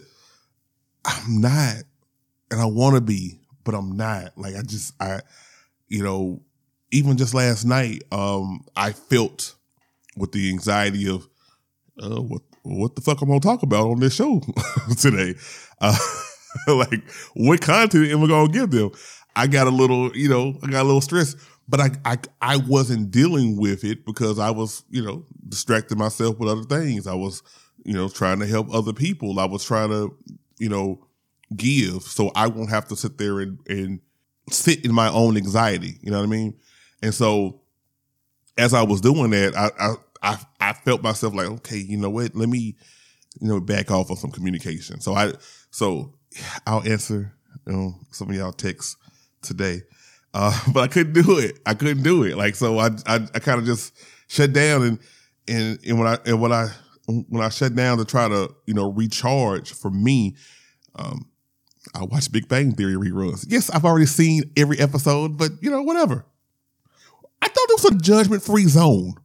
I'm 1.06 1.42
not. 1.42 1.76
And 2.50 2.60
I 2.60 2.66
want 2.66 2.96
to 2.96 3.02
be, 3.02 3.40
but 3.64 3.76
I'm 3.76 3.96
not. 3.96 4.36
Like 4.36 4.56
I 4.56 4.64
just 4.64 4.94
I 5.00 5.22
you 5.90 6.02
know, 6.02 6.42
even 6.92 7.18
just 7.18 7.36
last 7.36 7.66
night, 7.66 8.04
um, 8.12 8.62
I 8.76 8.94
felt 8.94 9.54
with 10.18 10.32
the 10.32 10.50
anxiety 10.50 11.08
of 11.08 11.28
uh, 12.02 12.22
what 12.22 12.42
what 12.64 12.96
the 12.96 13.02
fuck 13.02 13.22
am 13.22 13.30
I'm 13.30 13.40
gonna 13.40 13.40
talk 13.40 13.64
about 13.64 13.90
on 13.90 14.00
this 14.00 14.16
show 14.16 14.42
today. 14.98 15.36
Uh, 15.82 15.98
like 16.68 17.10
what 17.34 17.62
content 17.62 18.12
am 18.12 18.24
I 18.24 18.28
gonna 18.28 18.52
give 18.52 18.72
them? 18.72 18.92
I 19.36 19.48
got 19.48 19.68
a 19.68 19.72
little, 19.72 20.16
you 20.16 20.28
know, 20.28 20.58
I 20.64 20.68
got 20.70 20.84
a 20.84 20.84
little 20.84 21.02
stress, 21.02 21.36
but 21.68 21.80
I, 21.80 21.92
I, 22.04 22.18
I 22.42 22.58
wasn't 22.58 23.12
dealing 23.12 23.58
with 23.58 23.84
it 23.84 24.06
because 24.06 24.40
I 24.40 24.50
was, 24.50 24.84
you 24.90 25.04
know, 25.04 25.26
distracting 25.48 25.98
myself 25.98 26.40
with 26.40 26.50
other 26.50 26.64
things. 26.64 27.08
I 27.08 27.14
was, 27.14 27.44
you 27.86 27.94
know, 27.94 28.10
trying 28.10 28.40
to 28.40 28.48
help 28.48 28.74
other 28.74 28.92
people. 28.92 29.40
I 29.40 29.46
was 29.46 29.64
trying 29.64 29.90
to, 29.90 30.18
you 30.58 30.68
know, 30.68 31.06
give 31.56 32.04
so 32.04 32.32
I 32.36 32.48
won't 32.48 32.70
have 32.70 32.88
to 32.90 32.96
sit 32.96 33.18
there 33.18 33.40
and, 33.40 33.60
and 33.68 34.00
sit 34.50 34.84
in 34.84 34.94
my 34.94 35.10
own 35.10 35.38
anxiety. 35.38 36.00
You 36.02 36.12
know 36.12 36.18
what 36.18 36.28
I 36.28 36.30
mean? 36.30 36.56
And 37.02 37.14
so 37.14 37.62
as 38.58 38.74
I 38.74 38.82
was 38.84 39.00
doing 39.00 39.30
that, 39.32 39.56
I, 39.56 39.70
I, 39.80 39.96
I, 40.22 40.38
I 40.60 40.74
felt 40.74 41.02
myself 41.02 41.34
like, 41.34 41.48
okay, 41.48 41.78
you 41.78 41.98
know 41.98 42.10
what? 42.10 42.36
Let 42.36 42.50
me, 42.50 42.76
you 43.40 43.48
know, 43.48 43.60
back 43.60 43.92
off 43.92 44.12
on 44.12 44.18
some 44.18 44.32
communication. 44.32 45.00
So 45.02 45.14
I, 45.14 45.34
so 45.72 46.14
I'll 46.68 46.88
answer 46.88 47.34
you 47.68 47.74
know, 47.74 47.96
some 48.12 48.30
of 48.30 48.36
y'all 48.36 48.52
texts 48.52 48.98
today. 49.42 49.82
Uh, 50.34 50.58
but 50.74 50.82
I 50.82 50.88
couldn't 50.88 51.14
do 51.14 51.40
it. 51.40 51.60
I 51.66 51.74
couldn't 51.74 52.04
do 52.04 52.24
it. 52.24 52.38
Like, 52.38 52.56
so 52.56 52.80
I, 52.80 52.90
I, 53.06 53.28
I 53.34 53.40
kind 53.40 53.60
of 53.60 53.66
just 53.66 53.94
shut 54.28 54.54
down 54.54 54.84
and, 54.84 55.00
and, 55.48 55.80
and 55.88 56.00
when 56.00 56.08
I, 56.08 56.18
and 56.26 56.42
when 56.42 56.52
I, 56.52 56.70
when 57.08 57.42
I 57.44 57.50
shut 57.50 57.76
down 57.76 57.98
to 57.98 58.06
try 58.06 58.28
to, 58.28 58.54
you 58.68 58.74
know, 58.74 58.92
recharge 58.92 59.72
for 59.74 59.90
me, 59.90 60.36
um, 60.96 61.30
I 61.96 62.04
watch 62.04 62.32
Big 62.32 62.48
Bang 62.48 62.74
Theory 62.74 62.96
reruns. 62.96 63.46
Yes, 63.48 63.70
I've 63.70 63.86
already 63.86 64.06
seen 64.06 64.44
every 64.56 64.80
episode, 64.80 65.38
but 65.38 65.52
you 65.62 65.72
know, 65.72 65.82
whatever. 65.82 66.26
I 67.42 67.48
thought 67.48 67.70
it 67.70 67.84
was 67.84 67.86
a 67.86 67.96
judgment 67.96 68.44
free 68.44 68.66
zone. 68.66 69.16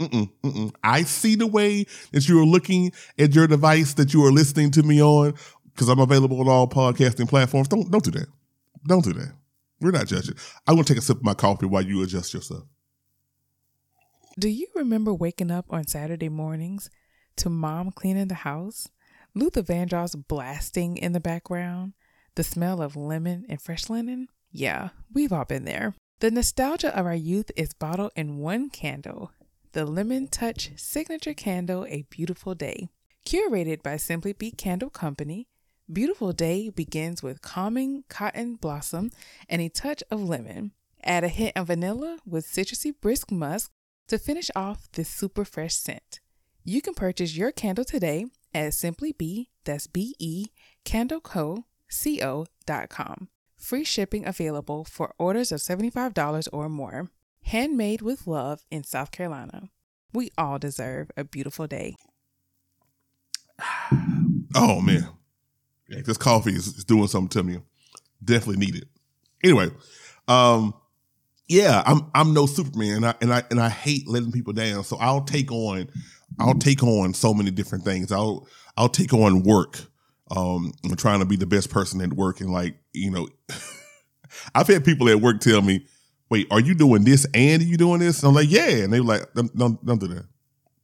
Mm-mm, 0.00 0.30
mm-mm. 0.42 0.74
I 0.82 1.02
see 1.02 1.34
the 1.34 1.46
way 1.46 1.84
that 2.12 2.26
you 2.26 2.40
are 2.40 2.46
looking 2.46 2.92
at 3.18 3.34
your 3.34 3.46
device 3.46 3.92
that 3.94 4.14
you 4.14 4.24
are 4.24 4.32
listening 4.32 4.70
to 4.72 4.82
me 4.82 5.02
on 5.02 5.34
because 5.66 5.90
I'm 5.90 5.98
available 5.98 6.40
on 6.40 6.48
all 6.48 6.66
podcasting 6.66 7.28
platforms. 7.28 7.68
Don't 7.68 7.90
don't 7.90 8.02
do 8.02 8.10
that. 8.12 8.26
Don't 8.86 9.04
do 9.04 9.12
that. 9.12 9.34
We're 9.80 9.90
not 9.90 10.06
judging. 10.06 10.36
I'm 10.66 10.76
gonna 10.76 10.84
take 10.84 10.96
a 10.96 11.02
sip 11.02 11.18
of 11.18 11.22
my 11.22 11.34
coffee 11.34 11.66
while 11.66 11.82
you 11.82 12.02
adjust 12.02 12.32
yourself. 12.32 12.64
Do 14.38 14.48
you 14.48 14.68
remember 14.74 15.12
waking 15.12 15.50
up 15.50 15.66
on 15.68 15.86
Saturday 15.86 16.30
mornings 16.30 16.88
to 17.36 17.50
mom 17.50 17.90
cleaning 17.90 18.28
the 18.28 18.34
house, 18.36 18.88
Luther 19.34 19.62
Vandross 19.62 20.16
blasting 20.28 20.96
in 20.96 21.12
the 21.12 21.20
background, 21.20 21.92
the 22.36 22.42
smell 22.42 22.80
of 22.80 22.96
lemon 22.96 23.44
and 23.50 23.60
fresh 23.60 23.90
linen? 23.90 24.28
Yeah, 24.50 24.90
we've 25.12 25.32
all 25.32 25.44
been 25.44 25.64
there. 25.64 25.94
The 26.20 26.30
nostalgia 26.30 26.96
of 26.98 27.04
our 27.04 27.14
youth 27.14 27.50
is 27.56 27.72
bottled 27.72 28.12
in 28.16 28.38
one 28.38 28.70
candle, 28.70 29.32
the 29.72 29.86
Lemon 29.86 30.26
Touch 30.26 30.70
Signature 30.74 31.32
Candle 31.32 31.86
A 31.86 32.02
Beautiful 32.10 32.56
Day. 32.56 32.88
Curated 33.24 33.84
by 33.84 33.96
Simply 33.96 34.32
Be 34.32 34.50
Candle 34.50 34.90
Company, 34.90 35.46
Beautiful 35.92 36.32
Day 36.32 36.70
begins 36.70 37.22
with 37.22 37.40
calming 37.40 38.02
cotton 38.08 38.56
blossom 38.56 39.10
and 39.48 39.62
a 39.62 39.68
touch 39.68 40.02
of 40.10 40.22
lemon. 40.22 40.72
Add 41.04 41.22
a 41.22 41.28
hint 41.28 41.56
of 41.56 41.68
vanilla 41.68 42.18
with 42.26 42.48
citrusy 42.48 42.92
brisk 43.00 43.30
musk 43.30 43.70
to 44.08 44.18
finish 44.18 44.50
off 44.56 44.90
this 44.92 45.08
super 45.08 45.44
fresh 45.44 45.74
scent. 45.74 46.18
You 46.64 46.82
can 46.82 46.94
purchase 46.94 47.36
your 47.36 47.52
candle 47.52 47.84
today 47.84 48.26
at 48.52 48.74
Simply 48.74 49.12
Be, 49.12 49.50
that's 49.64 49.86
B 49.86 50.16
E, 50.18 50.46
candleco. 50.84 51.64
Free 53.56 53.84
shipping 53.84 54.26
available 54.26 54.84
for 54.84 55.14
orders 55.16 55.52
of 55.52 55.60
$75 55.60 56.48
or 56.52 56.68
more. 56.68 57.08
Handmade 57.50 58.00
with 58.00 58.28
love 58.28 58.64
in 58.70 58.84
South 58.84 59.10
Carolina. 59.10 59.70
We 60.12 60.30
all 60.38 60.60
deserve 60.60 61.10
a 61.16 61.24
beautiful 61.24 61.66
day. 61.66 61.96
Oh 64.52 64.80
man. 64.80 65.08
This 65.88 66.16
coffee 66.16 66.50
is, 66.52 66.66
is 66.66 66.84
doing 66.84 67.06
something 67.06 67.28
to 67.28 67.44
me. 67.44 67.60
Definitely 68.22 68.66
need 68.66 68.74
it. 68.74 68.88
Anyway, 69.44 69.70
um, 70.26 70.74
yeah, 71.46 71.84
I'm 71.86 72.10
I'm 72.12 72.34
no 72.34 72.46
Superman, 72.46 72.96
and 72.96 73.06
I 73.06 73.14
and 73.20 73.32
I 73.32 73.44
and 73.48 73.60
I 73.60 73.68
hate 73.68 74.08
letting 74.08 74.32
people 74.32 74.52
down. 74.52 74.82
So 74.82 74.96
I'll 74.96 75.22
take 75.22 75.52
on, 75.52 75.88
I'll 76.40 76.58
take 76.58 76.82
on 76.82 77.14
so 77.14 77.32
many 77.32 77.52
different 77.52 77.84
things. 77.84 78.10
I'll 78.10 78.48
I'll 78.76 78.88
take 78.88 79.12
on 79.12 79.44
work. 79.44 79.78
Um, 80.32 80.72
I'm 80.84 80.96
trying 80.96 81.20
to 81.20 81.26
be 81.26 81.36
the 81.36 81.46
best 81.46 81.70
person 81.70 82.00
at 82.00 82.12
work, 82.12 82.40
and 82.40 82.52
like 82.52 82.74
you 82.92 83.12
know, 83.12 83.28
I've 84.54 84.66
had 84.66 84.84
people 84.84 85.08
at 85.08 85.20
work 85.20 85.38
tell 85.40 85.62
me, 85.62 85.86
"Wait, 86.30 86.46
are 86.50 86.60
you 86.60 86.74
doing 86.74 87.04
this 87.04 87.26
and 87.34 87.62
you 87.62 87.76
doing 87.76 88.00
this?" 88.00 88.22
And 88.22 88.28
I'm 88.28 88.34
like, 88.34 88.50
"Yeah," 88.50 88.68
and 88.68 88.92
they 88.92 89.00
were 89.00 89.06
like, 89.06 89.32
"Don't 89.34 89.54
don't, 89.56 89.84
don't 89.84 90.00
do 90.00 90.08
that." 90.08 90.24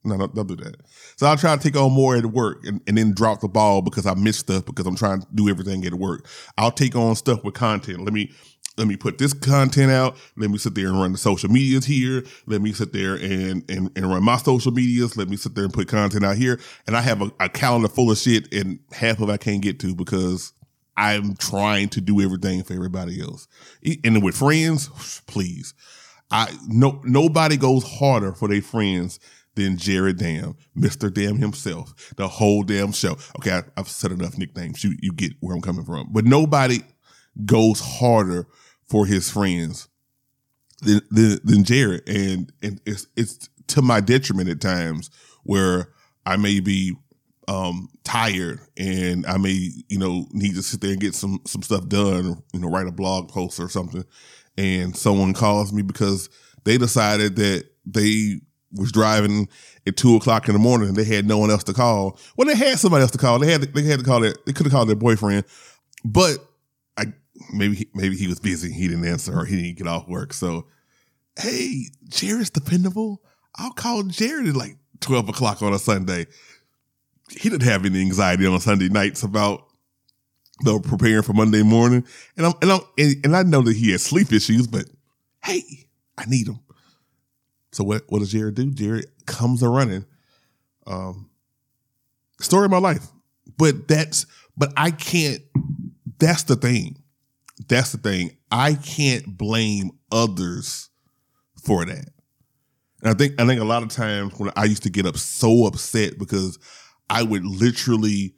No, 0.03 0.17
don't, 0.17 0.33
don't 0.33 0.47
do 0.47 0.55
that. 0.57 0.77
So 1.17 1.27
I'll 1.27 1.37
try 1.37 1.55
to 1.55 1.61
take 1.61 1.75
on 1.75 1.91
more 1.91 2.15
at 2.15 2.25
work 2.27 2.65
and, 2.65 2.81
and 2.87 2.97
then 2.97 3.13
drop 3.13 3.41
the 3.41 3.49
ball 3.49 3.81
because 3.81 4.05
I 4.05 4.13
miss 4.13 4.37
stuff 4.37 4.65
because 4.65 4.85
I'm 4.85 4.95
trying 4.95 5.21
to 5.21 5.27
do 5.35 5.49
everything 5.49 5.85
at 5.85 5.95
work. 5.95 6.25
I'll 6.57 6.71
take 6.71 6.95
on 6.95 7.15
stuff 7.15 7.43
with 7.43 7.55
content. 7.55 8.05
Let 8.05 8.13
me 8.13 8.31
let 8.77 8.87
me 8.87 8.95
put 8.95 9.17
this 9.17 9.33
content 9.33 9.91
out. 9.91 10.17
Let 10.37 10.51
me 10.51 10.59
sit 10.59 10.75
there 10.75 10.87
and 10.87 10.99
run 10.99 11.11
the 11.11 11.17
social 11.17 11.49
medias 11.49 11.85
here. 11.85 12.23
Let 12.45 12.61
me 12.61 12.71
sit 12.73 12.93
there 12.93 13.15
and, 13.15 13.63
and, 13.69 13.89
and 13.95 14.09
run 14.09 14.23
my 14.23 14.37
social 14.37 14.71
medias. 14.71 15.17
Let 15.17 15.29
me 15.29 15.35
sit 15.35 15.55
there 15.55 15.63
and 15.63 15.73
put 15.73 15.87
content 15.87 16.23
out 16.23 16.37
here. 16.37 16.59
And 16.85 16.95
I 16.95 17.01
have 17.01 17.23
a, 17.23 17.31
a 17.39 17.49
calendar 17.49 17.87
full 17.87 18.11
of 18.11 18.19
shit 18.19 18.53
and 18.53 18.79
half 18.91 19.19
of 19.19 19.31
I 19.31 19.37
can't 19.37 19.63
get 19.63 19.79
to 19.79 19.95
because 19.95 20.53
I'm 20.97 21.35
trying 21.35 21.89
to 21.89 22.01
do 22.01 22.21
everything 22.21 22.63
for 22.63 22.73
everybody 22.73 23.21
else. 23.21 23.47
And 24.03 24.23
with 24.23 24.35
friends, 24.35 25.21
please. 25.27 25.73
I 26.29 26.53
no 26.67 26.99
nobody 27.05 27.55
goes 27.55 27.83
harder 27.83 28.33
for 28.33 28.49
their 28.49 28.61
friends 28.61 29.19
than 29.55 29.77
Jared 29.77 30.17
Dam, 30.17 30.55
Mr. 30.77 31.13
Dam 31.13 31.37
himself, 31.37 32.13
the 32.17 32.27
whole 32.27 32.63
damn 32.63 32.91
show. 32.91 33.17
Okay, 33.39 33.51
I, 33.51 33.63
have 33.77 33.87
said 33.87 34.11
enough 34.11 34.37
nicknames. 34.37 34.83
You 34.83 34.95
you 35.01 35.13
get 35.13 35.33
where 35.39 35.55
I'm 35.55 35.61
coming 35.61 35.85
from. 35.85 36.09
But 36.11 36.25
nobody 36.25 36.79
goes 37.45 37.79
harder 37.79 38.47
for 38.87 39.05
his 39.05 39.29
friends 39.29 39.87
than, 40.81 41.01
than, 41.11 41.39
than 41.43 41.63
Jared. 41.63 42.07
And 42.07 42.51
and 42.61 42.81
it's 42.85 43.07
it's 43.15 43.49
to 43.67 43.81
my 43.81 44.01
detriment 44.01 44.49
at 44.49 44.59
times 44.59 45.09
where 45.43 45.89
I 46.25 46.37
may 46.37 46.59
be 46.59 46.95
um, 47.47 47.89
tired 48.03 48.59
and 48.75 49.25
I 49.25 49.37
may, 49.37 49.71
you 49.87 49.97
know, 49.97 50.27
need 50.31 50.55
to 50.55 50.63
sit 50.63 50.81
there 50.81 50.91
and 50.91 50.99
get 50.99 51.15
some 51.15 51.39
some 51.45 51.61
stuff 51.61 51.87
done, 51.87 52.43
you 52.53 52.59
know, 52.59 52.69
write 52.69 52.87
a 52.87 52.91
blog 52.91 53.29
post 53.29 53.59
or 53.59 53.69
something. 53.69 54.03
And 54.57 54.95
someone 54.95 55.33
calls 55.33 55.71
me 55.71 55.81
because 55.81 56.29
they 56.65 56.77
decided 56.77 57.35
that 57.37 57.65
they 57.85 58.41
was 58.73 58.91
driving 58.91 59.47
at 59.85 59.95
two 59.95 60.15
o'clock 60.15 60.47
in 60.47 60.53
the 60.53 60.59
morning 60.59 60.89
and 60.89 60.97
they 60.97 61.05
had 61.05 61.25
no 61.25 61.37
one 61.37 61.49
else 61.49 61.63
to 61.65 61.73
call. 61.73 62.19
Well, 62.35 62.47
they 62.47 62.55
had 62.55 62.79
somebody 62.79 63.01
else 63.01 63.11
to 63.11 63.17
call. 63.17 63.39
They 63.39 63.51
had 63.51 63.61
they 63.61 63.83
had 63.83 63.99
to 63.99 64.05
call 64.05 64.19
their 64.19 64.33
they 64.45 64.53
could 64.53 64.65
have 64.65 64.73
called 64.73 64.89
their 64.89 64.95
boyfriend, 64.95 65.45
but 66.03 66.37
I 66.97 67.13
maybe 67.53 67.87
maybe 67.93 68.17
he 68.17 68.27
was 68.27 68.39
busy. 68.39 68.71
He 68.71 68.87
didn't 68.87 69.05
answer 69.05 69.37
or 69.37 69.45
he 69.45 69.55
didn't 69.55 69.77
get 69.77 69.87
off 69.87 70.07
work. 70.07 70.33
So, 70.33 70.67
hey, 71.39 71.85
Jared's 72.09 72.49
dependable. 72.49 73.21
I'll 73.55 73.71
call 73.71 74.03
Jared 74.03 74.47
at 74.47 74.55
like 74.55 74.75
twelve 74.99 75.29
o'clock 75.29 75.61
on 75.61 75.73
a 75.73 75.79
Sunday. 75.79 76.27
He 77.29 77.49
didn't 77.49 77.63
have 77.63 77.85
any 77.85 78.01
anxiety 78.01 78.45
on 78.45 78.59
Sunday 78.59 78.89
nights 78.89 79.23
about 79.23 79.67
the 80.61 80.79
preparing 80.79 81.23
for 81.23 81.33
Monday 81.33 81.63
morning, 81.63 82.05
and 82.35 82.45
I'm 82.45 82.53
and 82.61 82.71
I'm 82.71 82.81
and, 82.97 83.35
I 83.35 83.43
know 83.43 83.61
that 83.61 83.75
he 83.75 83.91
has 83.91 84.03
sleep 84.03 84.31
issues, 84.31 84.65
but 84.67 84.85
hey, 85.43 85.61
I 86.17 86.25
need 86.25 86.47
him. 86.47 86.59
So 87.71 87.83
what 87.83 88.03
what 88.07 88.19
does 88.19 88.31
Jared 88.31 88.55
do? 88.55 88.71
Jared 88.71 89.05
comes 89.25 89.61
a 89.61 89.69
running. 89.69 90.05
Um 90.85 91.29
story 92.39 92.65
of 92.65 92.71
my 92.71 92.79
life. 92.79 93.07
But 93.57 93.87
that's 93.87 94.25
but 94.55 94.73
I 94.77 94.91
can't 94.91 95.41
that's 96.19 96.43
the 96.43 96.55
thing. 96.55 96.97
That's 97.67 97.91
the 97.91 97.97
thing. 97.97 98.37
I 98.51 98.75
can't 98.75 99.37
blame 99.37 99.91
others 100.11 100.89
for 101.63 101.85
that. 101.85 102.09
And 103.01 103.11
I 103.11 103.13
think 103.13 103.39
I 103.39 103.45
think 103.45 103.61
a 103.61 103.65
lot 103.65 103.83
of 103.83 103.89
times 103.89 104.37
when 104.39 104.51
I 104.55 104.65
used 104.65 104.83
to 104.83 104.89
get 104.89 105.05
up 105.05 105.17
so 105.17 105.65
upset 105.65 106.17
because 106.17 106.57
I 107.09 107.23
would 107.23 107.45
literally 107.45 108.35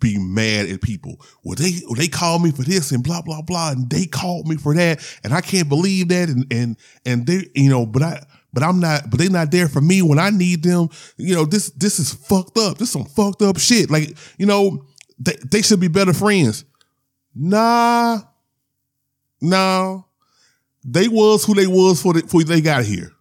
be 0.00 0.18
mad 0.18 0.68
at 0.68 0.82
people. 0.82 1.24
Well, 1.44 1.54
they 1.54 1.80
they 1.96 2.08
called 2.08 2.42
me 2.42 2.50
for 2.50 2.62
this 2.62 2.90
and 2.90 3.04
blah 3.04 3.22
blah 3.22 3.42
blah, 3.42 3.70
and 3.70 3.88
they 3.88 4.06
called 4.06 4.48
me 4.48 4.56
for 4.56 4.74
that, 4.74 5.00
and 5.22 5.32
I 5.32 5.40
can't 5.40 5.68
believe 5.68 6.08
that, 6.08 6.28
and 6.28 6.46
and 6.50 6.76
and 7.06 7.26
they 7.26 7.48
you 7.54 7.70
know, 7.70 7.86
but 7.86 8.02
I 8.02 8.26
but 8.52 8.62
I'm 8.62 8.80
not, 8.80 9.10
but 9.10 9.18
they're 9.18 9.30
not 9.30 9.50
there 9.50 9.68
for 9.68 9.80
me 9.80 10.02
when 10.02 10.18
I 10.18 10.30
need 10.30 10.62
them. 10.62 10.88
You 11.16 11.34
know, 11.34 11.44
this 11.44 11.70
this 11.70 11.98
is 11.98 12.12
fucked 12.12 12.58
up. 12.58 12.78
This 12.78 12.88
is 12.88 12.92
some 12.92 13.06
fucked 13.06 13.42
up 13.42 13.58
shit. 13.58 13.90
Like, 13.90 14.16
you 14.36 14.46
know, 14.46 14.84
they, 15.18 15.36
they 15.50 15.62
should 15.62 15.80
be 15.80 15.88
better 15.88 16.12
friends. 16.12 16.64
Nah, 17.34 18.20
no. 19.40 20.06
they 20.84 21.08
was 21.08 21.44
who 21.44 21.54
they 21.54 21.66
was 21.66 22.02
for 22.02 22.12
the, 22.12 22.20
for 22.22 22.42
they 22.44 22.60
got 22.60 22.84
here. 22.84 23.12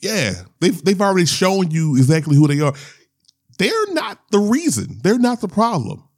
Yeah, 0.00 0.32
they've 0.60 0.82
they've 0.82 1.00
already 1.00 1.26
shown 1.26 1.70
you 1.70 1.96
exactly 1.96 2.34
who 2.34 2.48
they 2.48 2.60
are. 2.60 2.72
They're 3.60 3.92
not 3.92 4.18
the 4.30 4.38
reason. 4.38 5.00
They're 5.02 5.18
not 5.18 5.42
the 5.42 5.48
problem. 5.48 6.08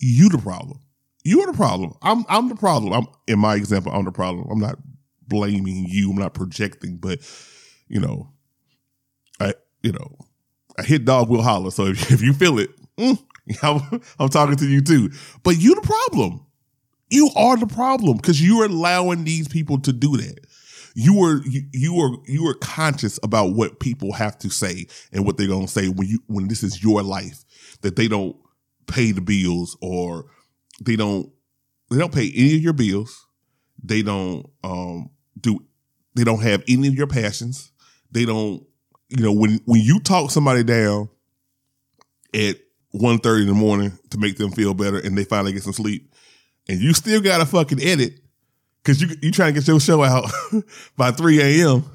You 0.00 0.28
the 0.30 0.38
problem. 0.38 0.80
You're 1.22 1.46
the 1.46 1.52
problem. 1.52 1.92
I'm 2.02 2.24
I'm 2.28 2.48
the 2.48 2.56
problem. 2.56 2.92
I'm 2.92 3.06
in 3.28 3.38
my 3.38 3.54
example. 3.54 3.92
I'm 3.92 4.04
the 4.04 4.10
problem. 4.10 4.48
I'm 4.50 4.58
not 4.58 4.80
blaming 5.28 5.86
you. 5.88 6.10
I'm 6.10 6.16
not 6.16 6.34
projecting, 6.34 6.96
but 6.96 7.20
you 7.86 8.00
know, 8.00 8.32
I 9.38 9.54
you 9.84 9.92
know, 9.92 10.18
a 10.76 10.82
hit 10.82 11.04
dog 11.04 11.28
will 11.28 11.42
holler. 11.42 11.70
So 11.70 11.84
if, 11.86 12.10
if 12.10 12.20
you 12.20 12.32
feel 12.32 12.58
it, 12.58 12.70
mm, 12.96 13.16
I'm, 13.62 14.02
I'm 14.18 14.28
talking 14.28 14.56
to 14.56 14.66
you 14.66 14.80
too. 14.80 15.12
But 15.44 15.56
you 15.56 15.76
the 15.76 15.82
problem. 15.82 16.44
You 17.10 17.30
are 17.36 17.56
the 17.56 17.68
problem 17.68 18.16
because 18.16 18.44
you're 18.44 18.64
allowing 18.64 19.22
these 19.22 19.46
people 19.46 19.78
to 19.82 19.92
do 19.92 20.16
that. 20.16 20.40
You 20.94 21.18
were 21.18 21.40
you, 21.44 21.94
were 21.94 22.16
you 22.26 22.44
were 22.44 22.54
conscious 22.54 23.18
about 23.22 23.54
what 23.54 23.80
people 23.80 24.12
have 24.12 24.38
to 24.40 24.50
say 24.50 24.86
and 25.12 25.24
what 25.24 25.36
they're 25.36 25.48
gonna 25.48 25.68
say 25.68 25.88
when 25.88 26.08
you 26.08 26.20
when 26.26 26.48
this 26.48 26.62
is 26.62 26.82
your 26.82 27.02
life 27.02 27.44
that 27.82 27.96
they 27.96 28.08
don't 28.08 28.36
pay 28.86 29.12
the 29.12 29.20
bills 29.20 29.76
or 29.80 30.26
they 30.80 30.96
don't 30.96 31.30
they 31.90 31.98
don't 31.98 32.12
pay 32.12 32.32
any 32.34 32.56
of 32.56 32.62
your 32.62 32.72
bills. 32.72 33.26
They 33.82 34.02
don't 34.02 34.48
um 34.64 35.10
do 35.40 35.60
they 36.14 36.24
don't 36.24 36.42
have 36.42 36.62
any 36.68 36.88
of 36.88 36.94
your 36.94 37.06
passions. 37.06 37.70
They 38.10 38.24
don't 38.24 38.64
you 39.08 39.22
know 39.22 39.32
when 39.32 39.60
when 39.64 39.80
you 39.80 40.00
talk 40.00 40.30
somebody 40.30 40.64
down 40.64 41.08
at 42.34 42.56
1.30 42.94 43.42
in 43.42 43.46
the 43.46 43.54
morning 43.54 43.98
to 44.10 44.18
make 44.18 44.36
them 44.36 44.50
feel 44.50 44.74
better 44.74 44.98
and 44.98 45.16
they 45.16 45.24
finally 45.24 45.52
get 45.52 45.62
some 45.62 45.72
sleep 45.72 46.12
and 46.68 46.80
you 46.80 46.92
still 46.92 47.20
got 47.20 47.38
to 47.38 47.46
fucking 47.46 47.80
edit 47.82 48.20
because 48.82 49.00
you 49.00 49.08
you 49.22 49.30
trying 49.30 49.54
to 49.54 49.60
get 49.60 49.68
your 49.68 49.80
show 49.80 50.02
out 50.02 50.30
by 50.96 51.10
3 51.10 51.40
a.m. 51.40 51.84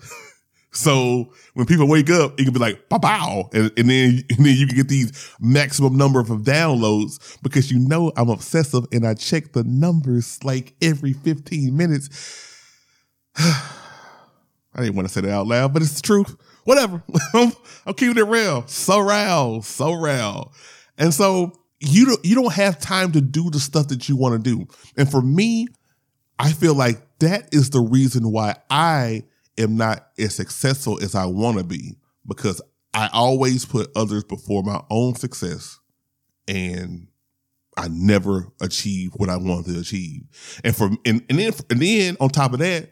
So 0.76 1.32
when 1.54 1.68
people 1.68 1.88
wake 1.88 2.10
up, 2.10 2.40
it 2.40 2.46
can 2.46 2.54
be 2.54 2.60
like 2.60 2.90
pow 2.90 2.98
pow, 2.98 3.50
and, 3.54 3.72
and 3.78 3.90
then 3.90 4.24
and 4.30 4.40
then 4.46 4.56
you 4.58 4.66
can 4.66 4.76
get 4.76 4.88
these 4.88 5.32
maximum 5.40 5.96
number 5.96 6.20
of 6.20 6.28
downloads 6.28 7.38
because 7.44 7.72
you 7.72 7.78
know 7.78 8.12
I'm 8.18 8.30
obsessive 8.30 8.86
and 8.92 9.06
I 9.06 9.14
check 9.14 9.54
the 9.54 9.64
numbers 9.64 10.44
like 10.44 10.74
every 10.82 11.14
15 11.14 11.78
minutes. 11.78 12.10
I 13.38 14.80
didn't 14.80 14.96
want 14.96 15.08
to 15.08 15.14
say 15.14 15.22
that 15.22 15.32
out 15.32 15.46
loud, 15.46 15.74
but 15.74 15.84
it's 15.84 15.94
the 15.94 16.02
truth. 16.02 16.36
Whatever. 16.64 17.04
I'm 17.36 17.94
keeping 17.96 18.18
it 18.18 18.28
real. 18.28 18.66
So 18.66 18.98
real. 19.00 19.62
So 19.62 19.94
real. 19.94 20.54
And 20.98 21.14
so 21.14 21.54
you 21.80 22.06
don't 22.06 22.26
you 22.26 22.34
don't 22.34 22.54
have 22.54 22.80
time 22.80 23.12
to 23.12 23.22
do 23.22 23.52
the 23.52 23.60
stuff 23.60 23.90
that 23.90 24.10
you 24.10 24.16
want 24.16 24.44
to 24.44 24.56
do. 24.56 24.66
And 24.98 25.10
for 25.10 25.22
me, 25.22 25.68
I 26.44 26.52
feel 26.52 26.76
like 26.76 27.02
that 27.20 27.54
is 27.54 27.70
the 27.70 27.80
reason 27.80 28.30
why 28.30 28.58
I 28.70 29.24
am 29.58 29.78
not 29.78 30.10
as 30.20 30.36
successful 30.36 31.02
as 31.02 31.16
I 31.16 31.26
want 31.26 31.58
to 31.58 31.64
be 31.64 31.96
because 32.28 32.62
I 32.94 33.10
always 33.14 33.64
put 33.64 33.90
others 33.96 34.26
before 34.26 34.62
my 34.62 34.82
own 34.90 35.16
success 35.16 35.80
and 36.46 37.08
I 37.78 37.88
never 37.88 38.52
achieve 38.60 39.14
what 39.16 39.30
I 39.30 39.38
wanted 39.38 39.74
to 39.74 39.80
achieve. 39.80 40.24
And 40.66 40.76
for 40.76 40.88
and, 41.06 41.24
and 41.30 41.40
then 41.40 41.54
and 41.70 41.82
then 41.82 42.18
on 42.20 42.28
top 42.28 42.52
of 42.52 42.60
that, 42.60 42.90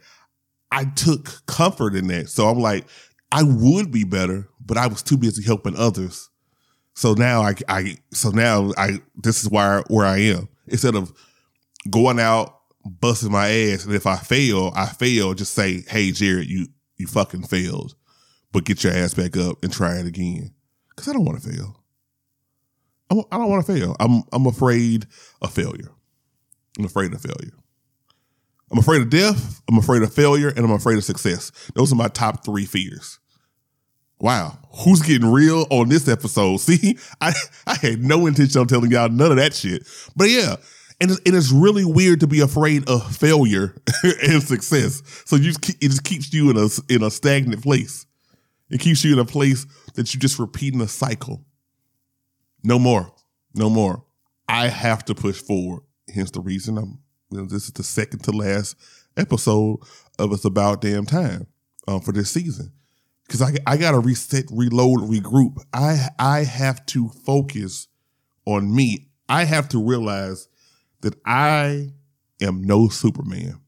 I 0.72 0.86
took 0.86 1.46
comfort 1.46 1.94
in 1.94 2.08
that. 2.08 2.30
So 2.30 2.48
I'm 2.48 2.60
like, 2.60 2.86
I 3.34 3.44
would 3.44 3.92
be 3.92 4.06
better, 4.06 4.48
but 4.66 4.78
I 4.78 4.88
was 4.88 5.04
too 5.04 5.18
busy 5.18 5.44
helping 5.44 5.76
others. 5.76 6.30
So 6.96 7.16
now 7.16 7.42
I, 7.42 7.56
I 7.68 7.98
so 8.14 8.30
now 8.30 8.72
I 8.78 9.02
this 9.22 9.44
is 9.44 9.50
where 9.50 9.84
where 9.90 10.06
I 10.06 10.20
am. 10.20 10.48
Instead 10.68 10.96
of 10.96 11.12
going 11.90 12.18
out 12.18 12.61
busting 12.86 13.32
my 13.32 13.50
ass, 13.50 13.86
and 13.86 13.94
if 13.94 14.08
I 14.08 14.18
fail, 14.18 14.72
I 14.76 14.88
fail. 14.88 15.34
Just 15.34 15.54
say, 15.54 15.84
"Hey, 15.88 16.12
Jared, 16.12 16.50
you 16.50 16.68
you 16.98 17.08
fucking 17.08 17.44
failed," 17.44 17.96
but 18.52 18.66
get 18.66 18.84
your 18.84 18.94
ass 18.94 19.14
back 19.14 19.38
up 19.38 19.64
and 19.64 19.72
try 19.72 19.98
it 19.98 20.06
again. 20.06 20.54
Because 20.90 21.08
I 21.08 21.14
don't 21.14 21.26
want 21.26 21.42
to 21.42 21.50
fail. 21.50 21.78
I'm, 23.10 23.20
I 23.32 23.38
don't 23.38 23.50
want 23.50 23.66
to 23.66 23.74
fail. 23.74 23.96
I'm 24.00 24.24
I'm 24.32 24.46
afraid 24.48 25.08
of 25.42 25.54
failure. 25.54 25.92
I'm 26.80 26.86
afraid 26.86 27.14
of 27.14 27.22
failure. 27.22 27.54
I'm 28.72 28.78
afraid 28.78 29.02
of 29.02 29.10
death. 29.10 29.62
I'm 29.70 29.78
afraid 29.78 30.02
of 30.02 30.14
failure, 30.14 30.50
and 30.50 30.60
I'm 30.60 30.72
afraid 30.72 30.98
of 30.98 31.04
success. 31.04 31.52
Those 31.76 31.92
are 31.92 31.98
my 31.98 32.08
top 32.08 32.46
three 32.46 32.66
fears. 32.66 33.20
Wow, 34.20 34.60
who's 34.84 35.02
getting 35.02 35.30
real 35.30 35.66
on 35.72 35.90
this 35.90 36.08
episode? 36.08 36.58
See, 36.62 36.98
I 37.20 37.34
I 37.68 37.76
had 37.76 38.02
no 38.02 38.28
intention 38.28 38.62
on 38.62 38.68
telling 38.68 38.92
y'all 38.92 39.10
none 39.10 39.32
of 39.32 39.38
that 39.38 39.54
shit, 39.54 39.86
but 40.16 40.30
yeah, 40.30 40.56
and 41.02 41.12
and 41.12 41.36
it's 41.36 41.52
really 41.52 41.84
weird 41.84 42.20
to 42.22 42.28
be 42.28 42.40
afraid 42.40 42.88
of 42.88 43.16
failure 43.16 43.76
and 44.04 44.42
success. 44.42 45.02
So 45.26 45.36
you 45.36 45.52
just, 45.52 45.70
it 45.70 45.88
just 45.90 46.04
keeps 46.04 46.32
you 46.34 46.50
in 46.50 46.58
a 46.58 46.68
in 46.94 47.04
a 47.04 47.12
stagnant 47.12 47.64
place. 47.64 48.06
It 48.70 48.80
keeps 48.80 49.04
you 49.04 49.12
in 49.14 49.20
a 49.20 49.26
place 49.26 49.66
that 49.96 50.14
you 50.14 50.20
just 50.20 50.40
repeating 50.40 50.80
a 50.80 50.88
cycle. 50.88 51.44
No 52.64 52.80
more, 52.80 53.12
no 53.54 53.70
more. 53.70 54.06
I 54.48 54.68
have 54.68 55.04
to 55.06 55.16
push 55.16 55.42
forward. 55.42 55.82
Hence 56.14 56.32
the 56.32 56.42
reason 56.42 56.78
I'm 56.78 57.00
you 57.32 57.40
know, 57.40 57.46
this 57.46 57.66
is 57.66 57.72
the 57.72 57.84
second 57.84 58.20
to 58.26 58.32
last 58.32 58.76
episode 59.16 59.80
of 60.20 60.34
It's 60.34 60.46
About 60.46 60.82
Damn 60.82 61.06
Time 61.06 61.48
um, 61.88 62.02
for 62.02 62.12
this 62.12 62.30
season. 62.30 62.74
Because 63.26 63.42
I, 63.42 63.54
I 63.66 63.78
got 63.78 63.92
to 63.92 64.00
reset, 64.00 64.46
reload, 64.52 65.00
regroup. 65.00 65.64
I, 65.74 66.10
I 66.20 66.44
have 66.44 66.86
to 66.88 67.08
focus 67.08 67.88
on 68.46 68.76
me. 68.76 69.08
I 69.30 69.46
have 69.46 69.70
to 69.70 69.82
realize 69.82 70.50
that 71.02 71.16
I 71.26 71.90
am 72.42 72.64
no 72.64 72.88
Superman. 72.88 73.60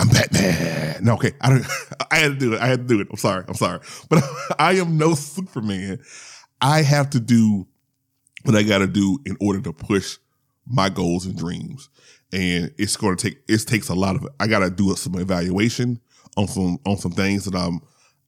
I'm 0.00 0.08
Batman. 0.08 1.04
No, 1.04 1.14
okay. 1.14 1.32
I 1.40 1.50
don't 1.50 1.66
I 2.10 2.16
had 2.16 2.32
to 2.32 2.38
do 2.38 2.54
it. 2.54 2.60
I 2.60 2.66
had 2.66 2.80
to 2.80 2.94
do 2.94 3.00
it. 3.00 3.08
I'm 3.10 3.16
sorry. 3.16 3.44
I'm 3.46 3.54
sorry. 3.54 3.80
But 4.08 4.22
I 4.58 4.74
am 4.74 4.98
no 4.98 5.14
Superman. 5.14 6.00
I 6.60 6.82
have 6.82 7.10
to 7.10 7.20
do 7.20 7.66
what 8.44 8.56
I 8.56 8.62
gotta 8.62 8.86
do 8.86 9.18
in 9.24 9.36
order 9.40 9.60
to 9.62 9.72
push 9.72 10.18
my 10.66 10.88
goals 10.88 11.26
and 11.26 11.36
dreams 11.36 11.88
and 12.34 12.74
it's 12.78 12.96
going 12.96 13.16
to 13.16 13.30
take 13.30 13.38
it 13.48 13.58
takes 13.58 13.88
a 13.88 13.94
lot 13.94 14.16
of 14.16 14.26
I 14.40 14.48
got 14.48 14.58
to 14.58 14.70
do 14.70 14.94
some 14.96 15.14
evaluation 15.14 16.00
on 16.36 16.48
some 16.48 16.78
on 16.84 16.96
some 16.96 17.12
things 17.12 17.44
that 17.44 17.54
I'm 17.54 17.80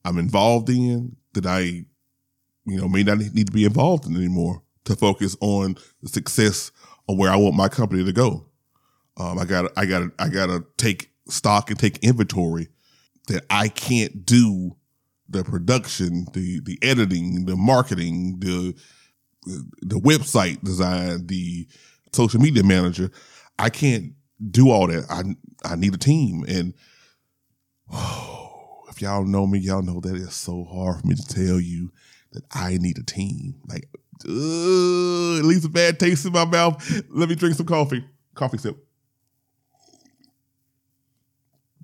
I'm 0.05 0.19
involved 0.19 0.71
in 0.71 1.17
that 1.35 1.45
I 1.45 1.61
you 1.61 2.81
know 2.81 2.89
may 2.89 3.03
not 3.03 3.19
need 3.19 3.47
to 3.49 3.53
be 3.53 3.65
involved 3.65 4.07
in 4.07 4.17
anymore 4.17 4.63
to 4.85 4.95
focus 4.95 5.37
on 5.41 5.77
the 6.03 6.09
success 6.09 6.71
where 7.15 7.31
I 7.31 7.37
want 7.37 7.55
my 7.55 7.69
company 7.69 8.05
to 8.05 8.13
go. 8.13 8.47
Um, 9.17 9.39
I 9.39 9.45
got 9.45 9.71
I 9.77 9.87
got 9.87 10.11
I 10.19 10.29
got 10.29 10.47
to 10.47 10.65
take 10.77 11.11
stock 11.29 11.71
and 11.71 11.79
take 11.79 11.99
inventory 11.99 12.69
that 13.29 13.45
I 13.51 13.69
can't 13.69 14.27
do 14.27 14.77
the 15.29 15.45
production, 15.45 16.27
the 16.33 16.61
the 16.61 16.79
editing, 16.83 17.47
the 17.47 17.57
marketing, 17.57 18.41
the 18.41 18.75
the 19.81 20.01
website 20.01 20.63
design, 20.63 21.27
the 21.27 21.67
social 22.13 22.41
media 22.41 22.63
manager. 22.63 23.11
I 23.59 23.71
can't 23.71 24.13
do 24.51 24.71
all 24.71 24.89
that. 24.89 25.05
I 25.11 25.23
I 25.65 25.77
need 25.77 25.95
a 25.95 25.99
team, 25.99 26.45
and 26.49 26.75
if 28.89 29.01
y'all 29.01 29.25
know 29.25 29.47
me, 29.47 29.59
y'all 29.59 29.83
know 29.83 30.01
that 30.01 30.17
it's 30.17 30.35
so 30.35 30.65
hard 30.65 31.01
for 31.01 31.07
me 31.07 31.15
to 31.15 31.27
tell 31.27 31.61
you 31.61 31.93
that 32.33 32.45
I 32.53 32.79
need 32.79 32.99
a 32.99 33.03
team. 33.03 33.61
Like, 33.67 33.89
uh, 34.25 35.39
at 35.39 35.45
least 35.45 35.65
a 35.65 35.69
bad 35.69 35.99
taste 35.99 36.25
in 36.27 36.33
my 36.33 36.45
mouth. 36.45 37.03
Let 37.11 37.29
me 37.29 37.35
drink 37.35 37.57
some 37.57 37.67
coffee. 37.67 38.05
Coffee 38.35 38.59
sip. 38.59 38.77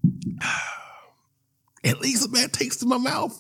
At 1.85 2.01
least 2.01 2.25
a 2.25 2.29
bad 2.29 2.53
taste 2.53 2.81
in 2.83 2.89
my 2.89 2.99
mouth. 2.99 3.37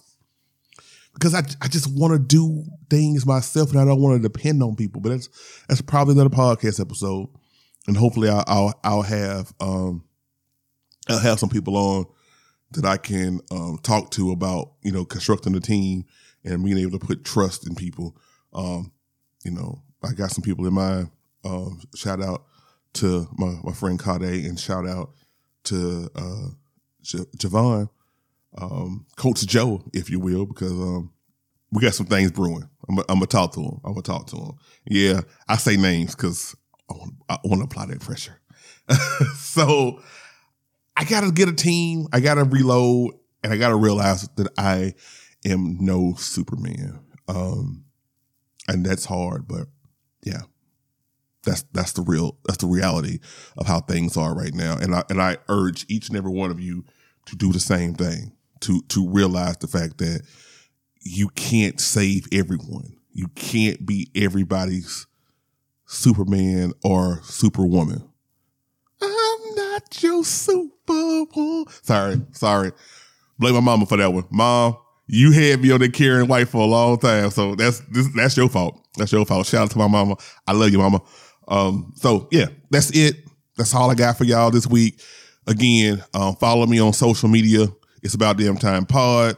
Because 1.14 1.32
I, 1.32 1.42
I 1.60 1.68
just 1.68 1.86
want 1.86 2.12
to 2.12 2.18
do 2.18 2.64
things 2.90 3.24
myself 3.24 3.70
and 3.70 3.78
I 3.78 3.84
don't 3.84 4.00
want 4.00 4.20
to 4.20 4.28
depend 4.28 4.62
on 4.64 4.74
people. 4.74 5.00
But 5.00 5.10
that's 5.10 5.28
that's 5.68 5.80
probably 5.80 6.14
another 6.14 6.28
podcast 6.28 6.80
episode 6.80 7.28
and 7.86 7.96
hopefully 7.96 8.28
I'll, 8.28 8.44
I'll, 8.46 8.80
I'll 8.84 9.02
have 9.02 9.52
um, 9.60 10.04
I'll 11.08 11.18
have 11.18 11.40
some 11.40 11.48
people 11.48 11.76
on 11.76 12.06
that 12.72 12.84
I 12.84 12.96
can 12.96 13.40
um, 13.50 13.78
talk 13.82 14.10
to 14.12 14.32
about 14.32 14.72
you 14.82 14.92
know 14.92 15.04
constructing 15.04 15.54
a 15.54 15.60
team 15.60 16.04
and 16.44 16.64
being 16.64 16.78
able 16.78 16.98
to 16.98 17.06
put 17.06 17.24
trust 17.24 17.66
in 17.66 17.74
people. 17.74 18.16
Um, 18.52 18.92
you 19.44 19.50
know, 19.50 19.82
I 20.02 20.12
got 20.12 20.30
some 20.30 20.42
people 20.42 20.66
in 20.66 20.74
mind. 20.74 21.10
Um, 21.44 21.80
shout 21.94 22.22
out 22.22 22.44
to 22.94 23.28
my, 23.32 23.56
my 23.62 23.72
friend 23.72 23.98
Kade 23.98 24.46
and 24.46 24.58
shout 24.58 24.86
out 24.86 25.10
to 25.64 26.10
uh, 26.14 26.48
J- 27.02 27.26
Javon, 27.36 27.88
um, 28.58 29.06
Coach 29.16 29.46
Joe, 29.46 29.82
if 29.92 30.10
you 30.10 30.20
will, 30.20 30.46
because 30.46 30.72
um, 30.72 31.12
we 31.70 31.82
got 31.82 31.94
some 31.94 32.06
things 32.06 32.30
brewing. 32.30 32.68
I'm, 32.88 32.96
gonna 32.96 33.26
talk 33.26 33.52
to 33.54 33.60
him. 33.60 33.80
I'm 33.84 33.92
gonna 33.92 34.02
talk 34.02 34.26
to 34.28 34.36
him. 34.36 34.52
Yeah, 34.84 35.20
I 35.48 35.56
say 35.56 35.76
names 35.76 36.14
because 36.14 36.54
I 36.90 37.38
want, 37.44 37.60
to 37.60 37.64
apply 37.64 37.86
that 37.86 38.00
pressure. 38.00 38.38
so 39.36 40.00
I 40.96 41.04
got 41.04 41.22
to 41.22 41.32
get 41.32 41.48
a 41.48 41.54
team. 41.54 42.08
I 42.12 42.20
got 42.20 42.34
to 42.34 42.44
reload, 42.44 43.14
and 43.42 43.52
I 43.52 43.56
got 43.56 43.68
to 43.68 43.76
realize 43.76 44.28
that 44.36 44.48
I 44.58 44.94
am 45.44 45.78
no 45.80 46.14
Superman. 46.18 47.00
Um, 47.28 47.84
and 48.68 48.84
that's 48.84 49.04
hard, 49.04 49.46
but 49.48 49.66
yeah, 50.22 50.42
that's 51.44 51.64
that's 51.72 51.92
the 51.92 52.02
real 52.02 52.38
that's 52.44 52.58
the 52.58 52.66
reality 52.66 53.18
of 53.56 53.66
how 53.66 53.80
things 53.80 54.16
are 54.16 54.34
right 54.34 54.54
now. 54.54 54.76
And 54.76 54.94
I 54.94 55.04
and 55.10 55.20
I 55.20 55.38
urge 55.48 55.84
each 55.88 56.08
and 56.08 56.16
every 56.16 56.30
one 56.30 56.50
of 56.50 56.60
you 56.60 56.84
to 57.26 57.36
do 57.36 57.52
the 57.52 57.60
same 57.60 57.94
thing, 57.94 58.32
to 58.60 58.82
to 58.88 59.08
realize 59.08 59.58
the 59.58 59.66
fact 59.66 59.98
that 59.98 60.22
you 61.00 61.28
can't 61.30 61.80
save 61.80 62.26
everyone. 62.32 62.96
You 63.12 63.28
can't 63.34 63.84
be 63.84 64.08
everybody's 64.14 65.06
Superman 65.84 66.72
or 66.82 67.20
Superwoman. 67.22 68.08
I'm 69.02 69.54
not 69.54 70.02
your 70.02 70.24
Superwoman. 70.24 71.66
Sorry, 71.82 72.22
sorry. 72.32 72.72
Blame 73.38 73.54
my 73.54 73.60
mama 73.60 73.86
for 73.86 73.96
that 73.96 74.12
one. 74.12 74.24
Mom, 74.30 74.76
you 75.12 75.30
had 75.30 75.60
me 75.60 75.70
on 75.70 75.80
that 75.80 75.92
Karyn 75.92 76.26
White 76.26 76.48
for 76.48 76.62
a 76.62 76.66
long 76.66 76.98
time, 76.98 77.30
so 77.30 77.54
that's 77.54 77.80
this, 77.90 78.08
that's 78.16 78.34
your 78.34 78.48
fault. 78.48 78.82
That's 78.96 79.12
your 79.12 79.26
fault. 79.26 79.46
Shout 79.46 79.64
out 79.64 79.70
to 79.72 79.78
my 79.78 79.86
mama. 79.86 80.16
I 80.46 80.52
love 80.52 80.70
you, 80.70 80.78
mama. 80.78 81.02
Um, 81.46 81.92
so 81.96 82.28
yeah, 82.30 82.46
that's 82.70 82.90
it. 82.96 83.16
That's 83.58 83.74
all 83.74 83.90
I 83.90 83.94
got 83.94 84.16
for 84.16 84.24
y'all 84.24 84.50
this 84.50 84.66
week. 84.66 85.02
Again, 85.46 86.02
um, 86.14 86.34
follow 86.36 86.64
me 86.64 86.80
on 86.80 86.94
social 86.94 87.28
media. 87.28 87.66
It's 88.02 88.14
about 88.14 88.38
damn 88.38 88.56
time 88.56 88.86
pod, 88.86 89.36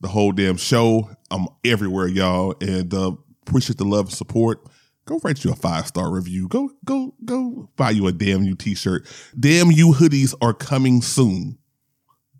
the 0.00 0.08
whole 0.08 0.32
damn 0.32 0.56
show. 0.56 1.08
I'm 1.30 1.46
everywhere, 1.64 2.08
y'all, 2.08 2.56
and 2.60 2.92
uh, 2.92 3.12
appreciate 3.46 3.78
the 3.78 3.84
love 3.84 4.06
and 4.06 4.14
support. 4.14 4.66
Go 5.04 5.20
write 5.22 5.44
you 5.44 5.52
a 5.52 5.56
five 5.56 5.86
star 5.86 6.10
review. 6.10 6.48
Go 6.48 6.68
go 6.84 7.14
go 7.24 7.70
buy 7.76 7.90
you 7.90 8.08
a 8.08 8.12
damn 8.12 8.42
you 8.42 8.56
t 8.56 8.74
shirt. 8.74 9.06
Damn 9.38 9.70
you 9.70 9.92
hoodies 9.92 10.34
are 10.42 10.52
coming 10.52 11.00
soon. 11.00 11.58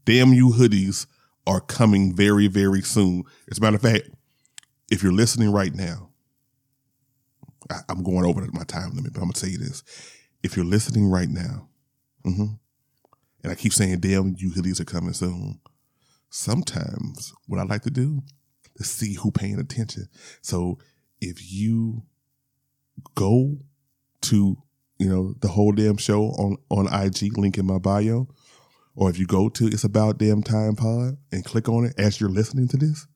Damn 0.04 0.32
you 0.32 0.50
hoodies 0.50 1.06
are 1.46 1.60
coming 1.60 2.14
very 2.14 2.46
very 2.46 2.82
soon. 2.82 3.24
As 3.50 3.58
a 3.58 3.60
matter 3.60 3.76
of 3.76 3.82
fact, 3.82 4.08
if 4.90 5.02
you're 5.02 5.12
listening 5.12 5.50
right 5.50 5.74
now, 5.74 6.10
I, 7.70 7.80
am 7.88 8.02
going 8.02 8.24
over 8.24 8.46
my 8.52 8.64
time 8.64 8.94
limit, 8.94 9.12
but 9.12 9.20
I'm 9.20 9.26
gonna 9.28 9.34
tell 9.34 9.50
you 9.50 9.58
this: 9.58 9.82
if 10.42 10.56
you're 10.56 10.64
listening 10.64 11.08
right 11.08 11.28
now, 11.28 11.68
mm-hmm, 12.24 12.54
and 13.42 13.52
I 13.52 13.54
keep 13.54 13.72
saying, 13.72 14.00
"Damn, 14.00 14.34
you 14.38 14.50
hoodies 14.50 14.80
are 14.80 14.84
coming 14.84 15.12
soon." 15.12 15.60
Sometimes, 16.30 17.32
what 17.46 17.60
I 17.60 17.64
like 17.64 17.82
to 17.82 17.90
do 17.90 18.22
is 18.76 18.90
see 18.90 19.14
who 19.14 19.30
paying 19.30 19.58
attention. 19.58 20.08
So, 20.40 20.78
if 21.20 21.52
you 21.52 22.04
go 23.14 23.58
to 24.22 24.56
you 24.98 25.08
know 25.08 25.34
the 25.40 25.48
whole 25.48 25.72
damn 25.72 25.96
show 25.96 26.26
on 26.26 26.56
on 26.70 26.86
IG, 26.92 27.36
link 27.36 27.58
in 27.58 27.66
my 27.66 27.78
bio, 27.78 28.28
or 28.94 29.10
if 29.10 29.18
you 29.18 29.26
go 29.26 29.48
to 29.48 29.66
it's 29.66 29.84
about 29.84 30.18
damn 30.18 30.42
time 30.42 30.76
pod 30.76 31.16
and 31.30 31.44
click 31.44 31.68
on 31.68 31.84
it 31.84 31.94
as 31.98 32.20
you're 32.20 32.30
listening 32.30 32.68
to 32.68 32.76
this, 32.76 33.06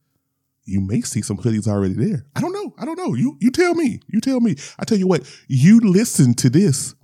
you 0.65 0.81
may 0.81 1.01
see 1.01 1.23
some 1.23 1.37
hoodies 1.37 1.69
already 1.69 1.95
there. 1.95 2.27
I 2.35 2.41
don't 2.41 2.53
know. 2.53 2.75
I 2.79 2.85
don't 2.85 2.99
know. 2.99 3.15
You 3.15 3.37
you 3.41 3.51
tell 3.51 3.75
me. 3.75 4.01
You 4.09 4.21
tell 4.21 4.41
me. 4.41 4.57
I 4.79 4.85
tell 4.85 4.99
you 4.99 5.07
what. 5.07 5.23
You 5.49 5.81
listen 5.81 6.35
to 6.35 6.51
this. 6.51 6.95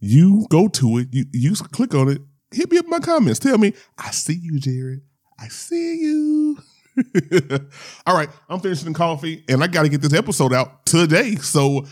You 0.00 0.46
go 0.50 0.68
to 0.68 0.98
it. 0.98 1.08
You 1.12 1.26
you 1.32 1.54
click 1.54 1.94
on 1.94 2.08
it. 2.08 2.22
Hit 2.52 2.70
me 2.70 2.78
up 2.78 2.84
in 2.84 2.90
my 2.90 3.00
comments. 3.00 3.38
Tell 3.38 3.58
me 3.58 3.74
I 3.98 4.10
see 4.10 4.38
you, 4.40 4.58
Jared. 4.58 5.02
I 5.38 5.48
see 5.48 5.98
you. 6.00 6.58
All 8.06 8.16
right, 8.16 8.30
I'm 8.48 8.60
finishing 8.60 8.94
coffee, 8.94 9.44
and 9.48 9.62
I 9.64 9.66
got 9.66 9.82
to 9.82 9.88
get 9.88 10.00
this 10.00 10.14
episode 10.14 10.52
out 10.52 10.86
today. 10.86 11.34
So 11.36 11.86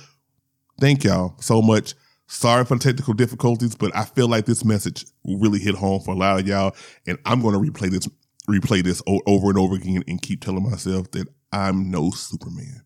thank 0.81 1.05
y'all 1.05 1.35
so 1.41 1.61
much. 1.61 1.95
Sorry 2.27 2.65
for 2.65 2.77
the 2.77 2.85
technical 2.85 3.15
difficulties, 3.15 3.75
but 3.75 3.95
I 3.95 4.05
feel 4.05 4.29
like 4.29 4.47
this 4.47 4.65
message 4.65 5.05
really 5.25 5.59
hit 5.59 5.75
home 5.75 6.01
for 6.01 6.15
a 6.15 6.17
lot 6.17 6.41
of 6.41 6.47
y'all, 6.47 6.75
and 7.07 7.19
I'm 7.27 7.43
going 7.43 7.55
to 7.55 7.71
replay 7.71 7.91
this 7.91 8.09
replay 8.49 8.83
this 8.83 9.03
over 9.07 9.51
and 9.51 9.59
over 9.59 9.75
again 9.75 10.03
and 10.09 10.21
keep 10.21 10.43
telling 10.43 10.69
myself 10.69 11.11
that 11.13 11.29
I'm 11.53 11.91
no 11.91 12.11
Superman. 12.11 12.83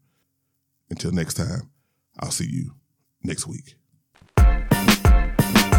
Until 0.90 1.12
next 1.12 1.34
time, 1.34 1.70
I'll 2.20 2.30
see 2.30 2.48
you 2.48 2.72
next 3.22 3.46
week. 3.46 3.76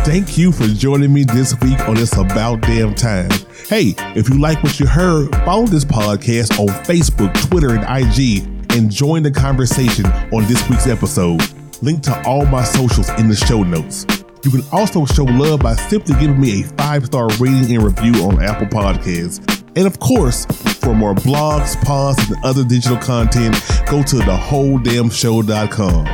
Thank 0.04 0.38
you 0.38 0.54
for 0.54 0.64
joining 0.68 1.14
me 1.14 1.26
this 1.26 1.54
week 1.62 1.80
on 1.88 1.98
It's 1.98 2.16
About 2.16 2.62
Damn 2.62 2.96
Time. 2.96 3.30
Hey, 3.68 3.94
if 4.16 4.30
you 4.30 4.40
like 4.40 4.64
what 4.64 4.80
you 4.80 4.88
heard, 4.88 5.36
follow 5.44 5.66
this 5.66 5.84
podcast 5.84 6.58
on 6.60 6.68
Facebook, 6.86 7.34
Twitter, 7.50 7.76
and 7.76 7.84
IG 7.84 8.48
and 8.72 8.90
join 8.90 9.24
the 9.24 9.32
conversation 9.32 10.06
on 10.06 10.46
this 10.46 10.68
week's 10.70 10.88
episode. 10.88 11.42
Link 11.82 12.04
to 12.04 12.24
all 12.26 12.46
my 12.46 12.64
socials 12.64 13.10
in 13.20 13.28
the 13.28 13.36
show 13.36 13.64
notes. 13.64 14.06
You 14.44 14.52
can 14.52 14.62
also 14.72 15.06
show 15.06 15.24
love 15.26 15.62
by 15.62 15.76
simply 15.76 16.16
giving 16.20 16.40
me 16.40 16.62
a 16.62 16.64
five 16.70 17.06
star 17.06 17.28
rating 17.40 17.76
and 17.76 17.84
review 17.84 18.14
on 18.24 18.42
Apple 18.42 18.68
Podcasts. 18.68 19.40
And 19.76 19.86
of 19.86 20.00
course, 20.00 20.46
for 20.82 20.96
more 20.96 21.14
blogs, 21.14 21.80
pods, 21.84 22.18
and 22.30 22.38
other 22.44 22.64
digital 22.64 22.98
content, 22.98 23.56
go 23.90 24.02
to 24.04 24.16
thewholedamnshow.com. 24.16 26.08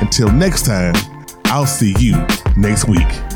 Until 0.00 0.32
next 0.32 0.66
time, 0.66 0.94
I'll 1.46 1.66
see 1.66 1.94
you 1.98 2.16
next 2.56 2.88
week. 2.88 3.33